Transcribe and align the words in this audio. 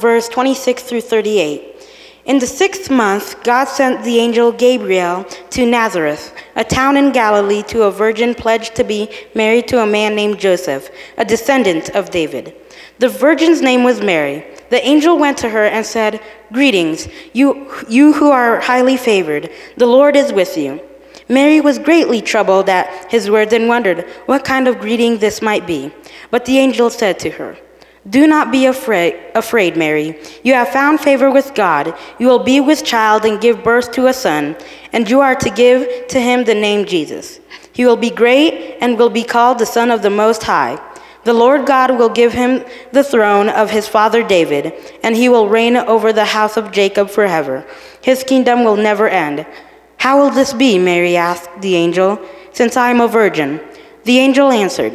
verse 0.00 0.28
26 0.28 0.82
through 0.82 1.02
38. 1.02 1.70
In 2.24 2.38
the 2.38 2.46
sixth 2.46 2.90
month, 2.90 3.42
God 3.42 3.64
sent 3.64 4.04
the 4.04 4.18
angel 4.18 4.52
Gabriel 4.52 5.24
to 5.50 5.66
Nazareth, 5.66 6.34
a 6.54 6.64
town 6.64 6.96
in 6.96 7.12
Galilee, 7.12 7.62
to 7.64 7.84
a 7.84 7.90
virgin 7.90 8.34
pledged 8.34 8.74
to 8.76 8.84
be 8.84 9.10
married 9.34 9.66
to 9.68 9.82
a 9.82 9.86
man 9.86 10.14
named 10.14 10.38
Joseph, 10.38 10.90
a 11.16 11.24
descendant 11.24 11.90
of 11.90 12.10
David. 12.10 12.54
The 12.98 13.08
virgin's 13.08 13.62
name 13.62 13.84
was 13.84 14.00
Mary. 14.00 14.44
The 14.68 14.86
angel 14.86 15.18
went 15.18 15.38
to 15.38 15.48
her 15.48 15.64
and 15.64 15.84
said, 15.84 16.20
Greetings, 16.52 17.08
you, 17.32 17.72
you 17.88 18.12
who 18.12 18.30
are 18.30 18.60
highly 18.60 18.96
favored. 18.96 19.50
The 19.76 19.86
Lord 19.86 20.14
is 20.14 20.32
with 20.32 20.56
you. 20.56 20.80
Mary 21.28 21.60
was 21.60 21.78
greatly 21.78 22.20
troubled 22.20 22.68
at 22.68 23.10
his 23.10 23.30
words 23.30 23.52
and 23.52 23.68
wondered 23.68 24.06
what 24.26 24.44
kind 24.44 24.68
of 24.68 24.78
greeting 24.78 25.18
this 25.18 25.40
might 25.40 25.66
be. 25.66 25.90
But 26.30 26.44
the 26.44 26.58
angel 26.58 26.90
said 26.90 27.18
to 27.20 27.30
her, 27.30 27.56
Do 28.08 28.26
not 28.26 28.50
be 28.50 28.64
afraid, 28.64 29.14
afraid, 29.34 29.76
Mary. 29.76 30.18
You 30.42 30.54
have 30.54 30.70
found 30.70 31.00
favor 31.00 31.30
with 31.30 31.54
God. 31.54 31.94
You 32.18 32.28
will 32.28 32.42
be 32.42 32.58
with 32.58 32.84
child 32.84 33.26
and 33.26 33.40
give 33.40 33.62
birth 33.62 33.92
to 33.92 34.06
a 34.06 34.14
son, 34.14 34.56
and 34.92 35.08
you 35.08 35.20
are 35.20 35.34
to 35.34 35.50
give 35.50 36.08
to 36.08 36.18
him 36.18 36.44
the 36.44 36.54
name 36.54 36.86
Jesus. 36.86 37.40
He 37.72 37.84
will 37.84 37.98
be 37.98 38.10
great 38.10 38.78
and 38.80 38.98
will 38.98 39.10
be 39.10 39.22
called 39.22 39.58
the 39.58 39.66
Son 39.66 39.90
of 39.90 40.00
the 40.00 40.10
Most 40.10 40.44
High. 40.44 40.80
The 41.24 41.34
Lord 41.34 41.66
God 41.66 41.98
will 41.98 42.08
give 42.08 42.32
him 42.32 42.64
the 42.92 43.04
throne 43.04 43.50
of 43.50 43.70
his 43.70 43.86
father 43.86 44.26
David, 44.26 44.72
and 45.02 45.14
he 45.14 45.28
will 45.28 45.50
reign 45.50 45.76
over 45.76 46.12
the 46.12 46.24
house 46.24 46.56
of 46.56 46.72
Jacob 46.72 47.10
forever. 47.10 47.66
His 48.00 48.24
kingdom 48.24 48.64
will 48.64 48.76
never 48.76 49.08
end. 49.08 49.46
How 49.98 50.18
will 50.18 50.30
this 50.30 50.54
be? 50.54 50.78
Mary 50.78 51.16
asked 51.16 51.50
the 51.60 51.74
angel, 51.74 52.18
since 52.52 52.78
I 52.78 52.90
am 52.90 53.02
a 53.02 53.08
virgin. 53.08 53.60
The 54.04 54.18
angel 54.18 54.50
answered, 54.50 54.94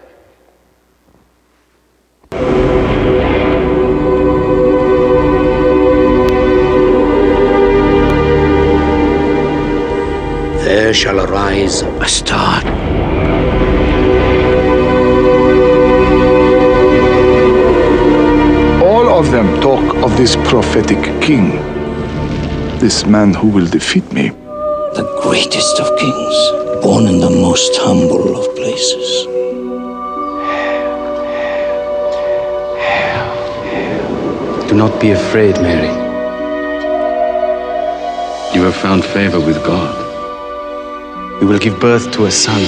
There 10.91 10.97
shall 10.97 11.21
arise 11.21 11.83
a 11.83 12.05
star. 12.05 12.61
All 18.83 19.07
of 19.17 19.31
them 19.31 19.61
talk 19.61 19.95
of 20.03 20.17
this 20.17 20.35
prophetic 20.49 21.01
king, 21.21 21.51
this 22.79 23.05
man 23.05 23.33
who 23.33 23.47
will 23.47 23.67
defeat 23.67 24.11
me. 24.11 24.31
the 24.99 25.07
greatest 25.23 25.79
of 25.79 25.87
kings, 25.97 26.37
born 26.83 27.05
in 27.07 27.21
the 27.21 27.29
most 27.29 27.73
humble 27.77 28.35
of 28.35 28.53
places. 28.57 29.09
Do 34.67 34.75
not 34.75 34.99
be 34.99 35.11
afraid, 35.11 35.55
Mary. 35.61 35.95
You 38.53 38.63
have 38.63 38.75
found 38.75 39.05
favor 39.05 39.39
with 39.39 39.63
God. 39.63 40.10
You 41.41 41.47
will 41.47 41.57
give 41.57 41.79
birth 41.79 42.11
to 42.11 42.25
a 42.25 42.31
son. 42.31 42.61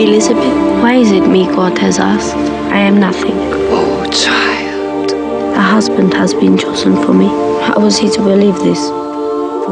Elizabeth, 0.00 0.56
why 0.82 0.94
is 0.94 1.12
it 1.12 1.26
me 1.28 1.44
God 1.48 1.76
has 1.76 1.98
asked? 1.98 2.34
I 2.72 2.78
am 2.78 2.98
nothing. 2.98 3.34
Oh, 3.70 4.08
child. 4.10 5.12
A 5.54 5.60
husband 5.60 6.14
has 6.14 6.32
been 6.32 6.56
chosen 6.56 6.96
for 6.96 7.12
me. 7.12 7.26
How 7.66 7.78
was 7.78 7.98
he 7.98 8.08
to 8.08 8.22
believe 8.22 8.56
this? 8.60 8.80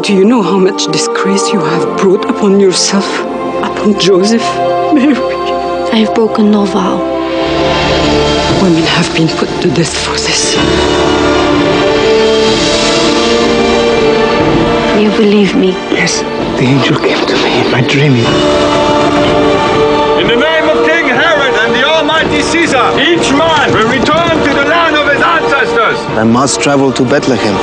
Do 0.06 0.14
you 0.14 0.26
know 0.26 0.42
how 0.42 0.58
much 0.58 0.84
disgrace 0.92 1.50
you 1.54 1.60
have 1.60 1.98
brought 1.98 2.28
upon 2.28 2.60
yourself, 2.60 3.08
upon 3.64 3.98
Joseph? 3.98 4.44
Mary, 4.92 5.16
I 5.90 6.04
have 6.04 6.14
broken 6.14 6.50
no 6.50 6.66
vow. 6.66 6.98
women 8.62 8.82
have 8.82 9.10
been 9.14 9.28
put 9.38 9.48
to 9.62 9.68
death 9.68 9.96
for 10.04 10.12
this. 10.12 10.79
Believe 15.20 15.54
me? 15.54 15.72
Yes, 15.92 16.22
the 16.58 16.64
angel 16.74 16.96
came 16.96 17.20
to 17.30 17.36
me 17.44 17.50
in 17.60 17.68
my 17.70 17.82
dreaming. 17.92 18.24
In 20.20 20.26
the 20.32 20.38
name 20.48 20.66
of 20.72 20.78
King 20.88 21.06
Herod 21.22 21.54
and 21.62 21.70
the 21.78 21.84
Almighty 21.94 22.40
Caesar, 22.40 22.86
each 23.10 23.28
man 23.42 23.66
will 23.74 23.90
return 23.98 24.34
to 24.46 24.50
the 24.60 24.66
land 24.74 24.96
of 24.96 25.04
his 25.12 25.22
ancestors. 25.36 25.98
I 26.16 26.24
must 26.24 26.62
travel 26.62 26.90
to 26.94 27.02
Bethlehem. 27.04 27.56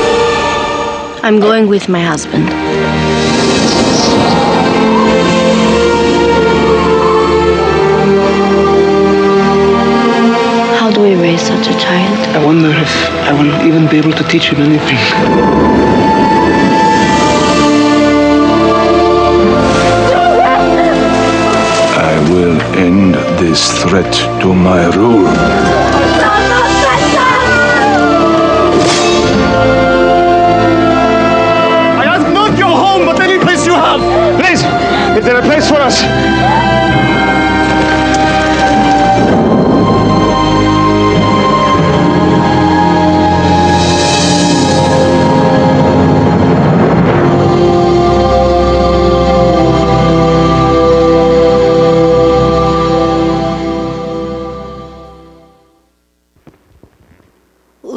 I'm 1.25 1.39
going 1.39 1.67
with 1.67 1.89
my 1.89 2.03
husband. 2.11 2.45
How 10.79 10.91
do 10.91 11.01
we 11.01 11.15
raise 11.15 11.41
such 11.41 11.67
a 11.73 11.77
child? 11.85 12.17
I 12.37 12.45
wonder 12.45 12.69
if 12.69 12.93
I 13.29 13.33
will 13.33 13.53
even 13.67 13.89
be 13.89 13.97
able 13.97 14.13
to 14.13 14.23
teach 14.25 14.49
him 14.51 14.61
anything. 14.61 16.06
This 23.37 23.71
threat 23.83 24.11
to 24.41 24.53
my 24.53 24.87
rule. 24.95 25.27
I 31.97 32.05
ask 32.05 32.27
not 32.33 32.57
your 32.57 32.75
home, 32.75 33.05
but 33.05 33.19
any 33.19 33.37
place 33.37 33.65
you 33.65 33.73
have. 33.73 34.01
Please, 34.39 34.61
is 35.17 35.25
there 35.25 35.37
a 35.37 35.43
place 35.43 35.69
for 35.69 35.77
us? 35.77 36.56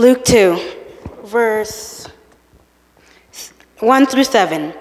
Luke 0.00 0.25
2, 0.25 0.58
verse 1.25 2.08
1 3.81 4.06
through 4.06 4.25
7. 4.25 4.73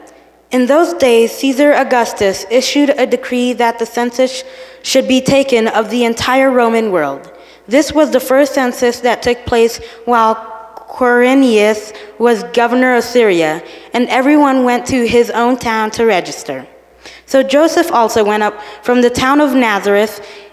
In 0.52 0.66
those 0.66 0.94
days, 0.94 1.34
Caesar 1.34 1.74
Augustus 1.74 2.46
issued 2.50 2.92
a 2.92 3.06
decree 3.06 3.52
that 3.52 3.80
the 3.80 3.86
census 3.86 4.46
should 4.82 5.10
be 5.10 5.20
taken 5.20 5.68
of 5.68 5.90
the 5.90 6.06
entire 6.06 6.50
Roman 6.50 6.90
world. 6.90 7.34
This 7.68 7.92
was 7.92 8.12
the 8.12 8.22
first 8.22 8.54
census 8.54 9.02
that 9.02 9.22
took 9.22 9.46
place 9.46 9.82
while 10.06 10.36
Quirinius 10.88 11.94
was 12.18 12.44
governor 12.54 12.96
of 12.96 13.04
Syria, 13.04 13.62
and 13.92 14.08
everyone 14.08 14.64
went 14.64 14.86
to 14.86 15.06
his 15.06 15.30
own 15.32 15.58
town 15.58 15.92
to 15.92 16.06
register. 16.06 16.66
So 17.26 17.44
Joseph 17.44 17.92
also 17.92 18.24
went 18.24 18.44
up 18.44 18.58
from 18.84 19.02
the 19.02 19.10
town 19.10 19.42
of 19.42 19.54
Nazareth 19.54 20.26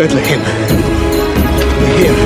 Bethlehem. 0.00 0.40
We're 1.78 1.98
here. 1.98 2.16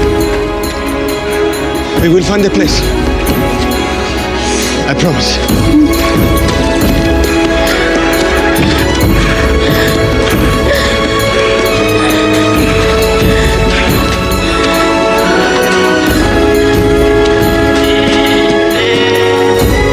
We 2.02 2.08
will 2.08 2.22
find 2.22 2.44
a 2.44 2.50
place. 2.50 2.80
I 4.86 4.94
promise. 4.94 5.36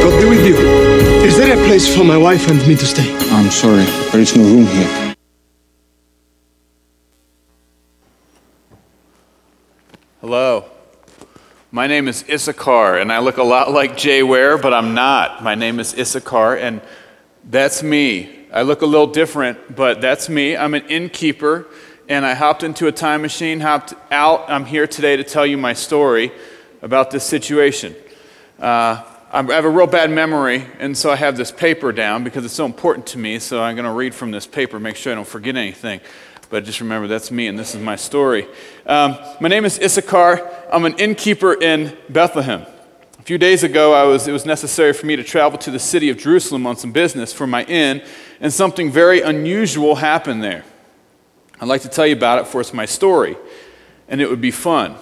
God 0.04 0.22
be 0.22 0.30
with 0.30 0.46
you. 0.46 0.56
Is 1.26 1.36
there 1.36 1.52
a 1.52 1.66
place 1.66 1.88
for 1.96 2.04
my 2.04 2.18
wife 2.18 2.48
and 2.48 2.60
me 2.68 2.76
to 2.76 2.86
stay? 2.86 3.12
I'm 3.32 3.50
sorry, 3.50 3.86
there 4.12 4.22
is 4.22 4.38
no 4.38 4.44
room 4.44 4.68
here. 4.68 5.11
My 11.82 11.88
name 11.88 12.08
is 12.08 12.24
Issachar, 12.30 13.00
and 13.00 13.12
I 13.12 13.18
look 13.18 13.38
a 13.38 13.44
lot 13.44 13.72
like 13.72 13.98
Jay 13.98 14.22
Ware, 14.22 14.60
but 14.60 14.72
I'm 14.72 14.94
not. 14.94 15.42
My 15.42 15.56
name 15.56 15.80
is 15.80 15.98
Issachar, 15.98 16.56
and 16.58 16.80
that's 17.50 17.82
me. 17.82 18.46
I 18.54 18.62
look 18.62 18.84
a 18.84 18.86
little 18.86 19.08
different, 19.08 19.76
but 19.76 20.00
that's 20.00 20.30
me. 20.30 20.56
I'm 20.56 20.76
an 20.76 20.86
innkeeper, 20.90 21.66
and 22.08 22.24
I 22.24 22.36
hopped 22.36 22.62
into 22.62 22.86
a 22.86 22.92
time 22.92 23.24
machine, 23.24 23.62
hopped 23.62 23.96
out. 24.12 24.48
I'm 24.48 24.66
here 24.66 24.86
today 24.86 25.18
to 25.18 25.24
tell 25.24 25.44
you 25.44 25.58
my 25.58 25.74
story 25.74 26.32
about 26.84 27.10
this 27.10 27.24
situation. 27.24 27.96
Uh, 28.60 29.04
I 29.32 29.42
have 29.42 29.66
a 29.66 29.70
real 29.70 29.88
bad 29.88 30.12
memory, 30.12 30.68
and 30.78 30.96
so 30.96 31.10
I 31.10 31.16
have 31.16 31.36
this 31.36 31.52
paper 31.52 31.92
down 31.92 32.24
because 32.24 32.46
it's 32.46 32.54
so 32.54 32.68
important 32.68 33.08
to 33.08 33.18
me. 33.18 33.40
So 33.40 33.60
I'm 33.60 33.76
going 33.76 33.88
to 33.88 33.92
read 33.92 34.14
from 34.14 34.30
this 34.30 34.46
paper, 34.46 34.80
make 34.80 34.98
sure 34.98 35.14
I 35.14 35.16
don't 35.16 35.28
forget 35.28 35.56
anything. 35.56 36.00
But 36.52 36.66
just 36.66 36.82
remember, 36.82 37.08
that's 37.08 37.32
me, 37.32 37.48
and 37.48 37.58
this 37.58 37.74
is 37.74 37.82
my 37.82 37.96
story. 37.96 38.46
Um, 38.86 39.18
my 39.40 39.48
name 39.48 39.64
is 39.64 39.80
Issachar. 39.80 40.52
I'm 40.70 40.84
an 40.84 40.96
innkeeper 40.98 41.54
in 41.54 41.98
Bethlehem. 42.10 42.66
A 43.18 43.24
few 43.24 43.38
days 43.38 43.64
ago, 43.64 43.94
I 43.94 44.04
was, 44.04 44.28
it 44.28 44.34
was 44.34 44.46
necessary 44.46 44.92
for 44.92 45.06
me 45.06 45.16
to 45.16 45.24
travel 45.24 45.58
to 45.60 45.72
the 45.72 45.80
city 45.80 46.10
of 46.10 46.18
Jerusalem 46.18 46.68
on 46.68 46.76
some 46.76 46.92
business 46.92 47.32
for 47.32 47.48
my 47.48 47.64
inn, 47.64 48.04
and 48.42 48.52
something 48.52 48.92
very 48.92 49.22
unusual 49.22 49.96
happened 49.96 50.44
there. 50.44 50.66
I'd 51.62 51.70
like 51.70 51.84
to 51.84 51.90
tell 51.90 52.06
you 52.06 52.18
about 52.18 52.40
it, 52.40 52.48
for 52.48 52.60
it's 52.60 52.74
my 52.74 52.86
story, 52.86 53.38
and 54.10 54.20
it 54.20 54.30
would 54.30 54.42
be 54.42 54.52
fun. 54.52 54.98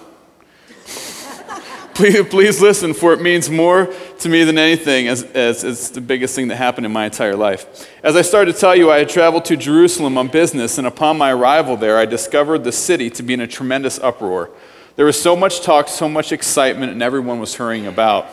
please, 1.94 2.28
please 2.28 2.62
listen, 2.62 2.94
for 2.94 3.12
it 3.12 3.20
means 3.20 3.50
more 3.50 3.92
to 4.20 4.28
me 4.28 4.44
than 4.44 4.58
anything, 4.58 5.08
as, 5.08 5.22
as 5.22 5.64
it's 5.64 5.90
the 5.90 6.00
biggest 6.00 6.34
thing 6.34 6.48
that 6.48 6.56
happened 6.56 6.86
in 6.86 6.92
my 6.92 7.06
entire 7.06 7.36
life. 7.36 7.88
As 8.02 8.16
I 8.16 8.22
started 8.22 8.54
to 8.54 8.60
tell 8.60 8.76
you, 8.76 8.90
I 8.90 8.98
had 8.98 9.08
traveled 9.08 9.44
to 9.46 9.56
Jerusalem 9.56 10.16
on 10.16 10.28
business, 10.28 10.78
and 10.78 10.86
upon 10.86 11.18
my 11.18 11.32
arrival 11.32 11.76
there, 11.76 11.98
I 11.98 12.06
discovered 12.06 12.64
the 12.64 12.72
city 12.72 13.10
to 13.10 13.22
be 13.22 13.34
in 13.34 13.40
a 13.40 13.46
tremendous 13.46 13.98
uproar. 13.98 14.50
There 14.96 15.06
was 15.06 15.20
so 15.20 15.34
much 15.34 15.62
talk, 15.62 15.88
so 15.88 16.08
much 16.08 16.30
excitement, 16.30 16.92
and 16.92 17.02
everyone 17.02 17.40
was 17.40 17.54
hurrying 17.54 17.86
about. 17.86 18.26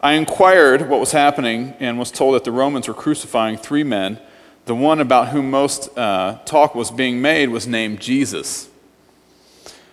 I 0.00 0.12
inquired 0.14 0.88
what 0.88 0.98
was 0.98 1.12
happening 1.12 1.74
and 1.78 1.98
was 1.98 2.10
told 2.10 2.34
that 2.34 2.44
the 2.44 2.52
Romans 2.52 2.88
were 2.88 2.94
crucifying 2.94 3.58
three 3.58 3.84
men. 3.84 4.18
The 4.64 4.74
one 4.74 5.00
about 5.00 5.28
whom 5.28 5.50
most 5.50 5.96
uh, 5.98 6.38
talk 6.46 6.74
was 6.74 6.90
being 6.90 7.20
made 7.20 7.50
was 7.50 7.66
named 7.66 8.00
Jesus. 8.00 8.69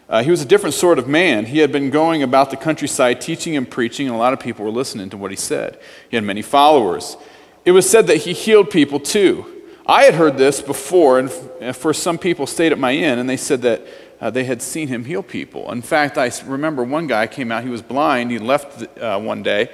Uh, 0.10 0.24
he 0.24 0.32
was 0.32 0.42
a 0.42 0.46
different 0.46 0.74
sort 0.74 1.00
of 1.00 1.08
man. 1.08 1.46
He 1.46 1.60
had 1.60 1.72
been 1.72 1.90
going 1.90 2.24
about 2.24 2.50
the 2.50 2.58
countryside 2.58 3.20
teaching 3.20 3.58
and 3.58 3.70
preaching, 3.70 4.08
and 4.08 4.16
a 4.16 4.20
lot 4.20 4.32
of 4.32 4.40
people 4.40 4.64
were 4.64 4.72
listening 4.72 5.10
to 5.10 5.18
what 5.18 5.32
he 5.32 5.38
said. 5.38 5.80
He 6.10 6.16
had 6.16 6.24
many 6.24 6.42
followers. 6.42 7.18
It 7.66 7.72
was 7.72 7.90
said 7.90 8.08
that 8.08 8.18
he 8.18 8.32
healed 8.32 8.70
people 8.70 9.00
too. 9.00 9.46
I 9.86 10.04
had 10.04 10.16
heard 10.16 10.38
this 10.38 10.62
before, 10.62 11.20
and 11.20 11.76
for 11.76 11.94
some 11.94 12.18
people 12.18 12.48
stayed 12.48 12.72
at 12.72 12.80
my 12.80 12.94
inn, 12.94 13.20
and 13.20 13.30
they 13.30 13.38
said 13.38 13.62
that 13.64 13.86
uh, 14.20 14.30
they 14.30 14.46
had 14.46 14.62
seen 14.62 14.88
him 14.88 15.06
heal 15.06 15.24
people. 15.24 15.72
In 15.72 15.82
fact, 15.82 16.18
I 16.18 16.32
remember 16.46 16.84
one 16.84 17.08
guy 17.08 17.28
came 17.28 17.52
out, 17.52 17.64
he 17.64 17.70
was 17.70 17.82
blind, 17.82 18.32
he 18.32 18.40
left 18.40 19.00
uh, 19.00 19.20
one 19.20 19.44
day 19.44 19.70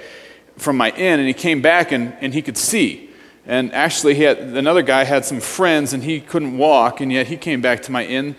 from 0.56 0.76
my 0.76 0.90
inn, 0.90 1.20
and 1.20 1.28
he 1.28 1.34
came 1.34 1.62
back 1.62 1.92
and, 1.92 2.16
and 2.20 2.34
he 2.34 2.42
could 2.42 2.56
see. 2.56 3.10
And 3.46 3.72
actually, 3.72 4.14
he 4.14 4.22
had, 4.22 4.38
another 4.38 4.82
guy 4.82 5.04
had 5.04 5.24
some 5.24 5.40
friends, 5.40 5.92
and 5.92 6.02
he 6.02 6.20
couldn't 6.20 6.58
walk, 6.58 7.00
and 7.00 7.12
yet 7.12 7.28
he 7.28 7.36
came 7.36 7.60
back 7.60 7.82
to 7.82 7.92
my 7.92 8.04
inn 8.04 8.36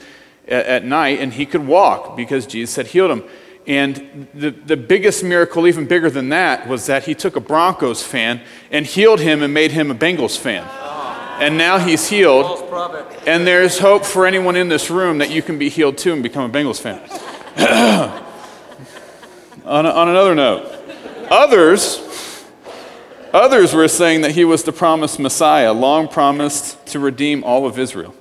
at, 0.48 0.66
at 0.66 0.86
night, 0.86 1.20
and 1.20 1.34
he 1.34 1.46
could 1.46 1.66
walk 1.66 2.16
because 2.16 2.46
Jesus 2.46 2.76
had 2.76 2.88
healed 2.88 3.12
him. 3.12 3.24
And 3.68 4.28
the, 4.34 4.52
the 4.52 4.78
biggest 4.78 5.24
miracle, 5.24 5.66
even 5.68 5.88
bigger 5.88 6.10
than 6.10 6.30
that, 6.30 6.68
was 6.68 6.86
that 6.86 7.06
he 7.06 7.16
took 7.16 7.36
a 7.36 7.40
Broncos 7.40 8.04
fan 8.04 8.42
and 8.70 8.86
healed 8.86 9.20
him 9.20 9.42
and 9.42 9.54
made 9.54 9.72
him 9.72 9.90
a 9.90 9.96
Bengals 9.96 10.38
fan. 10.38 10.68
And 11.42 11.58
now 11.58 11.80
he's 11.80 12.08
healed. 12.08 12.72
And 13.26 13.46
there's 13.46 13.80
hope 13.80 14.06
for 14.06 14.26
anyone 14.28 14.56
in 14.56 14.70
this 14.70 14.90
room 14.90 15.18
that 15.18 15.32
you 15.32 15.42
can 15.42 15.58
be 15.58 15.70
healed 15.70 15.98
too 15.98 16.14
and 16.14 16.22
become 16.22 16.50
a 16.50 16.54
Bengals 16.54 16.80
fan. 16.80 17.02
on, 19.66 19.86
a, 19.86 19.90
on 19.90 20.10
another 20.10 20.36
note, 20.36 20.72
others, 21.32 22.46
others 23.34 23.74
were 23.74 23.88
saying 23.88 24.22
that 24.22 24.32
he 24.32 24.46
was 24.46 24.64
the 24.64 24.72
promised 24.72 25.20
Messiah, 25.20 25.74
long 25.74 26.08
promised 26.08 26.86
to 26.88 27.00
redeem 27.00 27.44
all 27.44 27.66
of 27.66 27.80
Israel. 27.80 28.14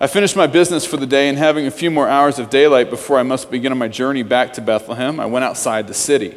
I 0.00 0.08
finished 0.08 0.34
my 0.34 0.48
business 0.48 0.84
for 0.84 0.96
the 0.96 1.06
day, 1.06 1.28
and 1.28 1.38
having 1.38 1.66
a 1.66 1.70
few 1.70 1.88
more 1.88 2.08
hours 2.08 2.40
of 2.40 2.50
daylight 2.50 2.90
before 2.90 3.18
I 3.18 3.22
must 3.22 3.48
begin 3.48 3.70
on 3.70 3.78
my 3.78 3.86
journey 3.86 4.24
back 4.24 4.52
to 4.54 4.60
Bethlehem, 4.60 5.20
I 5.20 5.26
went 5.26 5.44
outside 5.44 5.86
the 5.86 5.94
city 5.94 6.36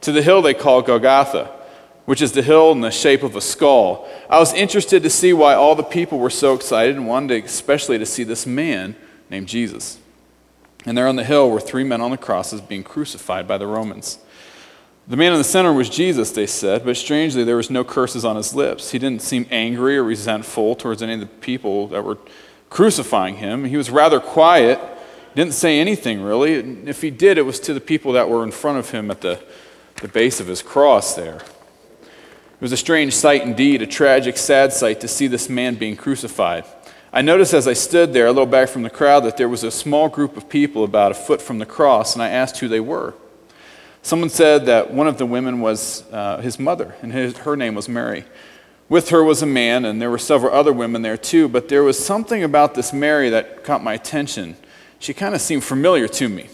to 0.00 0.10
the 0.10 0.22
hill 0.22 0.40
they 0.40 0.54
call 0.54 0.80
Golgotha, 0.80 1.50
which 2.06 2.22
is 2.22 2.32
the 2.32 2.42
hill 2.42 2.72
in 2.72 2.80
the 2.80 2.90
shape 2.90 3.22
of 3.22 3.36
a 3.36 3.42
skull. 3.42 4.08
I 4.30 4.38
was 4.38 4.54
interested 4.54 5.02
to 5.02 5.10
see 5.10 5.34
why 5.34 5.54
all 5.54 5.74
the 5.74 5.82
people 5.82 6.18
were 6.18 6.30
so 6.30 6.54
excited 6.54 6.96
and 6.96 7.06
wanted 7.06 7.44
especially 7.44 7.98
to 7.98 8.06
see 8.06 8.24
this 8.24 8.46
man 8.46 8.96
named 9.28 9.48
Jesus. 9.48 9.98
And 10.86 10.96
there 10.96 11.08
on 11.08 11.16
the 11.16 11.24
hill 11.24 11.50
were 11.50 11.60
three 11.60 11.84
men 11.84 12.00
on 12.00 12.10
the 12.10 12.16
crosses 12.16 12.60
being 12.62 12.82
crucified 12.82 13.46
by 13.46 13.58
the 13.58 13.66
Romans. 13.66 14.18
The 15.08 15.16
man 15.18 15.32
in 15.32 15.38
the 15.38 15.44
center 15.44 15.72
was 15.72 15.90
Jesus, 15.90 16.30
they 16.30 16.46
said, 16.46 16.84
but 16.86 16.96
strangely, 16.96 17.44
there 17.44 17.56
was 17.56 17.70
no 17.70 17.84
curses 17.84 18.24
on 18.24 18.36
his 18.36 18.54
lips. 18.54 18.92
He 18.92 18.98
didn't 18.98 19.20
seem 19.20 19.46
angry 19.50 19.98
or 19.98 20.04
resentful 20.04 20.74
towards 20.74 21.02
any 21.02 21.14
of 21.14 21.20
the 21.20 21.26
people 21.26 21.88
that 21.88 22.02
were 22.02 22.18
crucifying 22.74 23.36
him. 23.36 23.64
He 23.64 23.76
was 23.76 23.88
rather 23.88 24.18
quiet, 24.18 24.80
didn't 25.36 25.54
say 25.54 25.78
anything 25.78 26.20
really. 26.20 26.54
If 26.54 27.02
he 27.02 27.10
did, 27.10 27.38
it 27.38 27.42
was 27.42 27.60
to 27.60 27.72
the 27.72 27.80
people 27.80 28.14
that 28.14 28.28
were 28.28 28.42
in 28.42 28.50
front 28.50 28.78
of 28.78 28.90
him 28.90 29.12
at 29.12 29.20
the, 29.20 29.40
the 30.02 30.08
base 30.08 30.40
of 30.40 30.48
his 30.48 30.60
cross 30.60 31.14
there. 31.14 31.36
It 31.36 32.60
was 32.60 32.72
a 32.72 32.76
strange 32.76 33.14
sight 33.14 33.42
indeed, 33.42 33.80
a 33.80 33.86
tragic, 33.86 34.36
sad 34.36 34.72
sight 34.72 35.00
to 35.02 35.08
see 35.08 35.28
this 35.28 35.48
man 35.48 35.76
being 35.76 35.94
crucified. 35.94 36.64
I 37.12 37.22
noticed 37.22 37.54
as 37.54 37.68
I 37.68 37.74
stood 37.74 38.12
there, 38.12 38.26
a 38.26 38.32
little 38.32 38.44
back 38.44 38.68
from 38.68 38.82
the 38.82 38.90
crowd, 38.90 39.20
that 39.20 39.36
there 39.36 39.48
was 39.48 39.62
a 39.62 39.70
small 39.70 40.08
group 40.08 40.36
of 40.36 40.48
people 40.48 40.82
about 40.82 41.12
a 41.12 41.14
foot 41.14 41.40
from 41.40 41.60
the 41.60 41.66
cross, 41.66 42.14
and 42.14 42.22
I 42.24 42.30
asked 42.30 42.58
who 42.58 42.66
they 42.66 42.80
were. 42.80 43.14
Someone 44.02 44.30
said 44.30 44.66
that 44.66 44.92
one 44.92 45.06
of 45.06 45.18
the 45.18 45.26
women 45.26 45.60
was 45.60 46.02
uh, 46.10 46.40
his 46.40 46.58
mother, 46.58 46.96
and 47.02 47.12
his, 47.12 47.36
her 47.38 47.56
name 47.56 47.76
was 47.76 47.88
Mary. 47.88 48.24
With 48.88 49.08
her 49.08 49.24
was 49.24 49.42
a 49.42 49.46
man, 49.46 49.84
and 49.84 50.00
there 50.00 50.10
were 50.10 50.18
several 50.18 50.52
other 50.54 50.72
women 50.72 51.02
there 51.02 51.16
too, 51.16 51.48
but 51.48 51.68
there 51.68 51.82
was 51.82 52.02
something 52.02 52.42
about 52.42 52.74
this 52.74 52.92
Mary 52.92 53.30
that 53.30 53.64
caught 53.64 53.82
my 53.82 53.94
attention. 53.94 54.56
She 54.98 55.14
kind 55.14 55.34
of 55.34 55.40
seemed 55.40 55.64
familiar 55.64 56.06
to 56.08 56.28
me. 56.28 56.48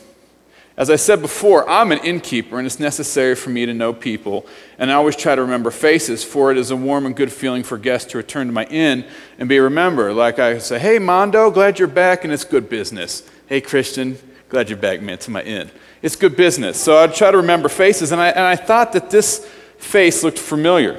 As 0.77 0.89
I 0.89 0.97
said 0.97 1.21
before, 1.21 1.69
I'm 1.69 1.93
an 1.93 1.99
innkeeper, 1.99 2.57
and 2.57 2.67
it's 2.67 2.81
necessary 2.81 3.35
for 3.35 3.51
me 3.51 3.67
to 3.67 3.75
know 3.75 3.93
people, 3.93 4.47
and 4.79 4.91
I 4.91 4.95
always 4.95 5.17
try 5.17 5.35
to 5.35 5.43
remember 5.43 5.71
faces, 5.71 6.25
for 6.25 6.51
it 6.51 6.57
is 6.57 6.71
a 6.71 6.77
warm 6.77 7.05
and 7.05 7.15
good 7.15 7.33
feeling 7.33 7.63
for 7.65 7.77
guests 7.77 8.13
to 8.13 8.17
return 8.17 8.47
to 8.47 8.53
my 8.53 8.65
inn 8.67 9.05
and 9.39 9.49
be 9.49 9.59
remembered. 9.59 10.15
Like 10.15 10.39
I 10.39 10.59
say, 10.59 10.79
hey, 10.79 10.99
Mondo, 10.99 11.51
glad 11.51 11.79
you're 11.79 11.89
back, 11.89 12.25
and 12.25 12.33
it's 12.33 12.45
good 12.45 12.71
business. 12.71 13.29
Hey, 13.47 13.61
Christian, 13.61 14.17
glad 14.49 14.71
you're 14.71 14.79
back, 14.79 15.03
man, 15.03 15.19
to 15.19 15.31
my 15.31 15.43
inn. 15.43 15.71
It's 16.01 16.17
good 16.17 16.37
business. 16.37 16.81
So 16.81 16.97
I'd 16.97 17.15
try 17.15 17.31
to 17.31 17.39
remember 17.39 17.69
faces, 17.69 18.13
and 18.13 18.21
I, 18.21 18.29
and 18.29 18.45
I 18.45 18.57
thought 18.57 18.93
that 18.93 19.11
this 19.11 19.45
face 19.77 20.23
looked 20.23 20.39
familiar. 20.39 20.99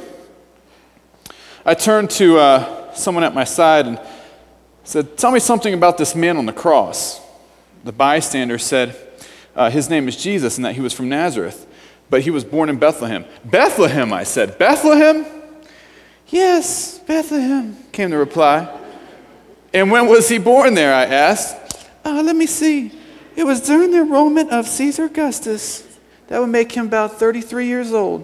I 1.63 1.75
turned 1.75 2.10
to 2.12 2.39
uh, 2.39 2.94
someone 2.94 3.24
at 3.24 3.36
my 3.36 3.44
side 3.44 3.86
and 3.86 4.00
said, 4.84 5.15
Tell 5.15 5.32
me 5.32 5.39
something 5.39 5.75
about 5.75 5.98
this 5.98 6.15
man 6.15 6.38
on 6.38 6.48
the 6.48 6.53
cross. 6.53 7.22
The 7.84 7.91
bystander 7.91 8.58
said, 8.58 8.98
uh, 9.56 9.70
His 9.70 9.88
name 9.88 10.08
is 10.08 10.18
Jesus 10.18 10.58
and 10.58 10.65
that 10.65 10.74
he 10.74 10.82
was 10.82 10.91
from 10.91 11.08
Nazareth, 11.08 11.68
but 12.10 12.22
he 12.22 12.32
was 12.32 12.44
born 12.44 12.68
in 12.68 12.80
Bethlehem. 12.80 13.25
Bethlehem, 13.46 14.12
I 14.12 14.24
said. 14.24 14.58
Bethlehem? 14.58 15.24
Yes, 16.30 16.98
Bethlehem, 17.00 17.77
came 17.91 18.10
the 18.10 18.18
reply. 18.18 18.80
And 19.72 19.91
when 19.91 20.08
was 20.08 20.30
he 20.30 20.39
born 20.39 20.74
there? 20.74 20.96
I 20.96 21.06
asked. 21.06 21.88
Uh, 22.03 22.24
let 22.24 22.36
me 22.36 22.48
see. 22.48 22.91
It 23.36 23.44
was 23.44 23.62
during 23.62 23.91
the 23.91 24.01
enrollment 24.01 24.51
of 24.51 24.68
Caesar 24.68 25.06
Augustus. 25.06 25.88
That 26.27 26.39
would 26.39 26.50
make 26.50 26.72
him 26.72 26.88
about 26.88 27.20
33 27.20 27.68
years 27.68 27.94
old. 27.94 28.22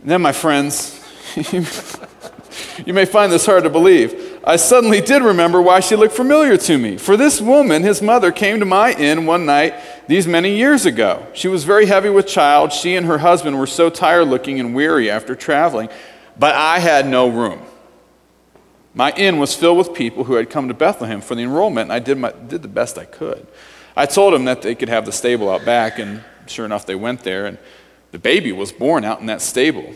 And 0.00 0.10
then, 0.10 0.22
my 0.22 0.32
friends, 0.32 1.03
you 2.86 2.92
may 2.92 3.04
find 3.04 3.32
this 3.32 3.46
hard 3.46 3.64
to 3.64 3.70
believe. 3.70 4.40
I 4.44 4.56
suddenly 4.56 5.00
did 5.00 5.22
remember 5.22 5.60
why 5.60 5.80
she 5.80 5.96
looked 5.96 6.14
familiar 6.14 6.56
to 6.56 6.78
me. 6.78 6.96
For 6.96 7.16
this 7.16 7.40
woman, 7.40 7.82
his 7.82 8.02
mother, 8.02 8.30
came 8.30 8.60
to 8.60 8.66
my 8.66 8.92
inn 8.92 9.26
one 9.26 9.46
night 9.46 9.74
these 10.06 10.26
many 10.26 10.56
years 10.56 10.86
ago. 10.86 11.26
She 11.32 11.48
was 11.48 11.64
very 11.64 11.86
heavy 11.86 12.10
with 12.10 12.26
child. 12.26 12.72
She 12.72 12.94
and 12.94 13.06
her 13.06 13.18
husband 13.18 13.58
were 13.58 13.66
so 13.66 13.90
tired 13.90 14.26
looking 14.26 14.60
and 14.60 14.74
weary 14.74 15.10
after 15.10 15.34
traveling, 15.34 15.88
but 16.38 16.54
I 16.54 16.78
had 16.78 17.08
no 17.08 17.28
room. 17.28 17.62
My 18.92 19.10
inn 19.12 19.38
was 19.38 19.54
filled 19.54 19.78
with 19.78 19.94
people 19.94 20.24
who 20.24 20.34
had 20.34 20.50
come 20.50 20.68
to 20.68 20.74
Bethlehem 20.74 21.20
for 21.20 21.34
the 21.34 21.42
enrollment, 21.42 21.86
and 21.86 21.92
I 21.92 21.98
did, 21.98 22.18
my, 22.18 22.32
did 22.32 22.62
the 22.62 22.68
best 22.68 22.96
I 22.96 23.06
could. 23.06 23.46
I 23.96 24.06
told 24.06 24.34
them 24.34 24.44
that 24.44 24.62
they 24.62 24.74
could 24.74 24.88
have 24.88 25.04
the 25.04 25.12
stable 25.12 25.50
out 25.50 25.64
back, 25.64 25.98
and 25.98 26.22
sure 26.46 26.64
enough, 26.64 26.86
they 26.86 26.94
went 26.94 27.24
there, 27.24 27.46
and 27.46 27.58
the 28.12 28.18
baby 28.18 28.52
was 28.52 28.70
born 28.70 29.04
out 29.04 29.20
in 29.20 29.26
that 29.26 29.42
stable. 29.42 29.92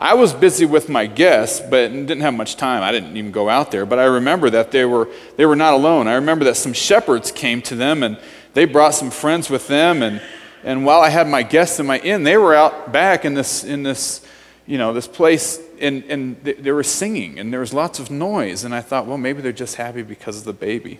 I 0.00 0.14
was 0.14 0.32
busy 0.32 0.64
with 0.64 0.88
my 0.88 1.04
guests, 1.04 1.60
but 1.60 1.88
didn't 1.88 2.22
have 2.22 2.32
much 2.32 2.56
time. 2.56 2.82
I 2.82 2.90
didn't 2.90 3.18
even 3.18 3.32
go 3.32 3.50
out 3.50 3.70
there. 3.70 3.84
But 3.84 3.98
I 3.98 4.04
remember 4.04 4.48
that 4.48 4.70
they 4.70 4.86
were, 4.86 5.10
they 5.36 5.44
were 5.44 5.54
not 5.54 5.74
alone. 5.74 6.08
I 6.08 6.14
remember 6.14 6.46
that 6.46 6.56
some 6.56 6.72
shepherds 6.72 7.30
came 7.30 7.60
to 7.62 7.76
them, 7.76 8.02
and 8.02 8.18
they 8.54 8.64
brought 8.64 8.94
some 8.94 9.10
friends 9.10 9.50
with 9.50 9.68
them. 9.68 10.02
And, 10.02 10.22
and 10.64 10.86
while 10.86 11.02
I 11.02 11.10
had 11.10 11.28
my 11.28 11.42
guests 11.42 11.78
in 11.80 11.84
my 11.84 11.98
inn, 11.98 12.22
they 12.22 12.38
were 12.38 12.54
out 12.54 12.92
back 12.92 13.26
in 13.26 13.34
this, 13.34 13.62
in 13.62 13.82
this, 13.82 14.26
you 14.66 14.78
know, 14.78 14.94
this 14.94 15.06
place, 15.06 15.60
and, 15.78 16.02
and 16.04 16.42
they, 16.44 16.54
they 16.54 16.72
were 16.72 16.82
singing, 16.82 17.38
and 17.38 17.52
there 17.52 17.60
was 17.60 17.74
lots 17.74 17.98
of 17.98 18.10
noise. 18.10 18.64
And 18.64 18.74
I 18.74 18.80
thought, 18.80 19.04
well, 19.04 19.18
maybe 19.18 19.42
they're 19.42 19.52
just 19.52 19.74
happy 19.74 20.00
because 20.00 20.38
of 20.38 20.44
the 20.44 20.54
baby. 20.54 20.98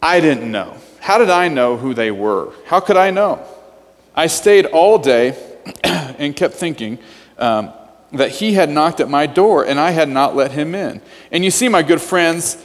I 0.00 0.20
didn't 0.20 0.50
know. 0.50 0.78
How 1.00 1.18
did 1.18 1.28
I 1.28 1.48
know 1.48 1.76
who 1.76 1.92
they 1.92 2.10
were? 2.10 2.50
How 2.64 2.80
could 2.80 2.96
I 2.96 3.10
know? 3.10 3.46
I 4.16 4.26
stayed 4.26 4.64
all 4.64 4.96
day 4.96 5.36
and 5.84 6.34
kept 6.34 6.54
thinking 6.54 6.98
um, 7.38 7.72
that 8.12 8.30
he 8.30 8.54
had 8.54 8.68
knocked 8.70 9.00
at 9.00 9.08
my 9.08 9.26
door 9.26 9.64
and 9.64 9.78
I 9.80 9.90
had 9.90 10.08
not 10.08 10.36
let 10.36 10.52
him 10.52 10.74
in. 10.74 11.00
And 11.30 11.44
you 11.44 11.50
see, 11.50 11.68
my 11.68 11.82
good 11.82 12.00
friends, 12.00 12.62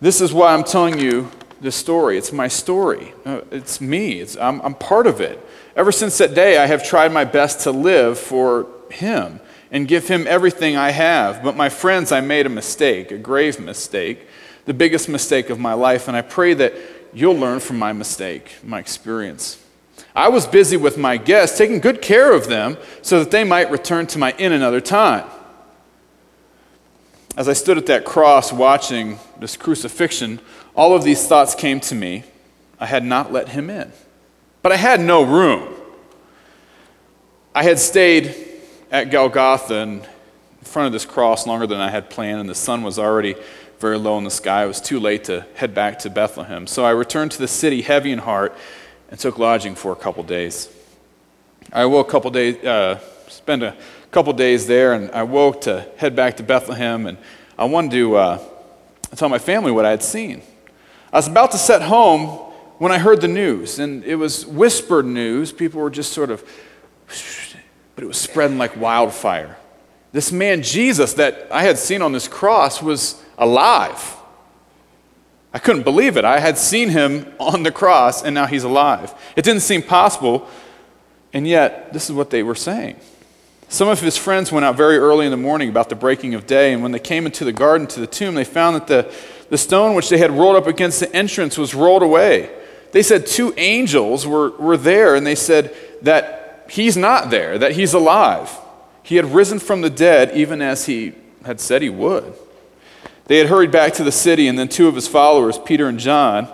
this 0.00 0.20
is 0.20 0.32
why 0.32 0.52
I'm 0.52 0.64
telling 0.64 0.98
you 0.98 1.30
this 1.60 1.76
story. 1.76 2.18
It's 2.18 2.32
my 2.32 2.48
story, 2.48 3.14
uh, 3.24 3.42
it's 3.50 3.80
me, 3.80 4.20
it's, 4.20 4.36
I'm, 4.36 4.60
I'm 4.62 4.74
part 4.74 5.06
of 5.06 5.20
it. 5.20 5.38
Ever 5.76 5.92
since 5.92 6.18
that 6.18 6.34
day, 6.34 6.58
I 6.58 6.66
have 6.66 6.84
tried 6.84 7.12
my 7.12 7.24
best 7.24 7.60
to 7.60 7.70
live 7.70 8.18
for 8.18 8.66
him 8.90 9.40
and 9.70 9.88
give 9.88 10.08
him 10.08 10.26
everything 10.26 10.76
I 10.76 10.90
have. 10.90 11.42
But 11.42 11.56
my 11.56 11.68
friends, 11.68 12.12
I 12.12 12.20
made 12.20 12.46
a 12.46 12.50
mistake, 12.50 13.10
a 13.10 13.16
grave 13.16 13.58
mistake, 13.58 14.26
the 14.66 14.74
biggest 14.74 15.08
mistake 15.08 15.48
of 15.48 15.58
my 15.58 15.72
life. 15.72 16.08
And 16.08 16.16
I 16.16 16.22
pray 16.22 16.52
that 16.54 16.74
you'll 17.14 17.36
learn 17.36 17.60
from 17.60 17.78
my 17.78 17.92
mistake, 17.92 18.56
my 18.62 18.78
experience. 18.78 19.61
I 20.14 20.28
was 20.28 20.46
busy 20.46 20.76
with 20.76 20.98
my 20.98 21.16
guests, 21.16 21.56
taking 21.56 21.80
good 21.80 22.02
care 22.02 22.32
of 22.32 22.46
them 22.48 22.76
so 23.00 23.20
that 23.20 23.30
they 23.30 23.44
might 23.44 23.70
return 23.70 24.06
to 24.08 24.18
my 24.18 24.32
inn 24.32 24.52
another 24.52 24.80
time. 24.80 25.26
As 27.34 27.48
I 27.48 27.54
stood 27.54 27.78
at 27.78 27.86
that 27.86 28.04
cross 28.04 28.52
watching 28.52 29.18
this 29.40 29.56
crucifixion, 29.56 30.40
all 30.74 30.94
of 30.94 31.02
these 31.02 31.26
thoughts 31.26 31.54
came 31.54 31.80
to 31.80 31.94
me. 31.94 32.24
I 32.78 32.86
had 32.86 33.04
not 33.04 33.32
let 33.32 33.50
him 33.50 33.70
in, 33.70 33.92
but 34.60 34.72
I 34.72 34.76
had 34.76 35.00
no 35.00 35.22
room. 35.22 35.72
I 37.54 37.62
had 37.62 37.78
stayed 37.78 38.34
at 38.90 39.10
Golgotha 39.10 39.76
in 39.76 40.02
front 40.62 40.86
of 40.86 40.92
this 40.92 41.06
cross 41.06 41.46
longer 41.46 41.66
than 41.66 41.80
I 41.80 41.90
had 41.90 42.10
planned, 42.10 42.40
and 42.40 42.48
the 42.48 42.54
sun 42.54 42.82
was 42.82 42.98
already 42.98 43.34
very 43.78 43.98
low 43.98 44.18
in 44.18 44.24
the 44.24 44.30
sky. 44.30 44.64
It 44.64 44.68
was 44.68 44.80
too 44.80 45.00
late 45.00 45.24
to 45.24 45.46
head 45.54 45.74
back 45.74 45.98
to 46.00 46.10
Bethlehem. 46.10 46.66
So 46.66 46.84
I 46.84 46.90
returned 46.90 47.32
to 47.32 47.38
the 47.38 47.48
city 47.48 47.82
heavy 47.82 48.12
in 48.12 48.18
heart 48.18 48.54
and 49.12 49.20
took 49.20 49.38
lodging 49.38 49.74
for 49.74 49.92
a 49.92 49.96
couple 49.96 50.22
days. 50.22 50.70
I 51.70 51.84
woke 51.84 52.08
a 52.08 52.10
couple 52.10 52.30
days, 52.30 52.56
uh, 52.64 52.98
spent 53.28 53.62
a 53.62 53.76
couple 54.10 54.32
days 54.32 54.66
there, 54.66 54.94
and 54.94 55.10
I 55.10 55.22
woke 55.22 55.60
to 55.62 55.86
head 55.98 56.16
back 56.16 56.38
to 56.38 56.42
Bethlehem, 56.42 57.06
and 57.06 57.18
I 57.58 57.66
wanted 57.66 57.90
to 57.90 58.16
uh, 58.16 58.38
tell 59.14 59.28
my 59.28 59.38
family 59.38 59.70
what 59.70 59.84
I 59.84 59.90
had 59.90 60.02
seen. 60.02 60.40
I 61.12 61.18
was 61.18 61.28
about 61.28 61.50
to 61.50 61.58
set 61.58 61.82
home 61.82 62.26
when 62.78 62.90
I 62.90 62.96
heard 62.96 63.20
the 63.20 63.28
news, 63.28 63.78
and 63.78 64.02
it 64.04 64.16
was 64.16 64.46
whispered 64.46 65.04
news. 65.04 65.52
People 65.52 65.82
were 65.82 65.90
just 65.90 66.14
sort 66.14 66.30
of, 66.30 66.42
but 67.94 68.04
it 68.04 68.06
was 68.06 68.18
spreading 68.18 68.56
like 68.56 68.80
wildfire. 68.80 69.58
This 70.12 70.32
man, 70.32 70.62
Jesus, 70.62 71.12
that 71.14 71.48
I 71.50 71.64
had 71.64 71.76
seen 71.76 72.00
on 72.00 72.12
this 72.12 72.28
cross, 72.28 72.82
was 72.82 73.22
alive. 73.36 74.16
I 75.54 75.58
couldn't 75.58 75.82
believe 75.82 76.16
it. 76.16 76.24
I 76.24 76.40
had 76.40 76.56
seen 76.56 76.88
him 76.88 77.32
on 77.38 77.62
the 77.62 77.72
cross, 77.72 78.22
and 78.22 78.34
now 78.34 78.46
he's 78.46 78.64
alive. 78.64 79.14
It 79.36 79.44
didn't 79.44 79.62
seem 79.62 79.82
possible, 79.82 80.48
and 81.32 81.46
yet, 81.46 81.92
this 81.92 82.08
is 82.08 82.16
what 82.16 82.30
they 82.30 82.42
were 82.42 82.54
saying. 82.54 82.96
Some 83.68 83.88
of 83.88 84.00
his 84.00 84.16
friends 84.16 84.52
went 84.52 84.64
out 84.64 84.76
very 84.76 84.98
early 84.98 85.24
in 85.24 85.30
the 85.30 85.36
morning 85.36 85.68
about 85.68 85.88
the 85.88 85.94
breaking 85.94 86.34
of 86.34 86.46
day, 86.46 86.72
and 86.72 86.82
when 86.82 86.92
they 86.92 86.98
came 86.98 87.26
into 87.26 87.44
the 87.44 87.52
garden 87.52 87.86
to 87.88 88.00
the 88.00 88.06
tomb, 88.06 88.34
they 88.34 88.44
found 88.44 88.76
that 88.76 88.86
the, 88.86 89.14
the 89.48 89.58
stone 89.58 89.94
which 89.94 90.08
they 90.08 90.18
had 90.18 90.30
rolled 90.30 90.56
up 90.56 90.66
against 90.66 91.00
the 91.00 91.14
entrance 91.14 91.56
was 91.56 91.74
rolled 91.74 92.02
away. 92.02 92.50
They 92.92 93.02
said 93.02 93.26
two 93.26 93.54
angels 93.56 94.26
were, 94.26 94.50
were 94.58 94.76
there, 94.76 95.14
and 95.14 95.26
they 95.26 95.34
said 95.34 95.74
that 96.02 96.66
he's 96.68 96.96
not 96.96 97.30
there, 97.30 97.58
that 97.58 97.72
he's 97.72 97.94
alive. 97.94 98.50
He 99.02 99.16
had 99.16 99.26
risen 99.26 99.58
from 99.58 99.80
the 99.80 99.90
dead, 99.90 100.36
even 100.36 100.62
as 100.62 100.86
he 100.86 101.14
had 101.44 101.60
said 101.60 101.82
he 101.82 101.90
would. 101.90 102.34
They 103.32 103.38
had 103.38 103.46
hurried 103.46 103.70
back 103.70 103.94
to 103.94 104.04
the 104.04 104.12
city, 104.12 104.46
and 104.46 104.58
then 104.58 104.68
two 104.68 104.88
of 104.88 104.94
his 104.94 105.08
followers, 105.08 105.56
Peter 105.56 105.88
and 105.88 105.98
John, 105.98 106.46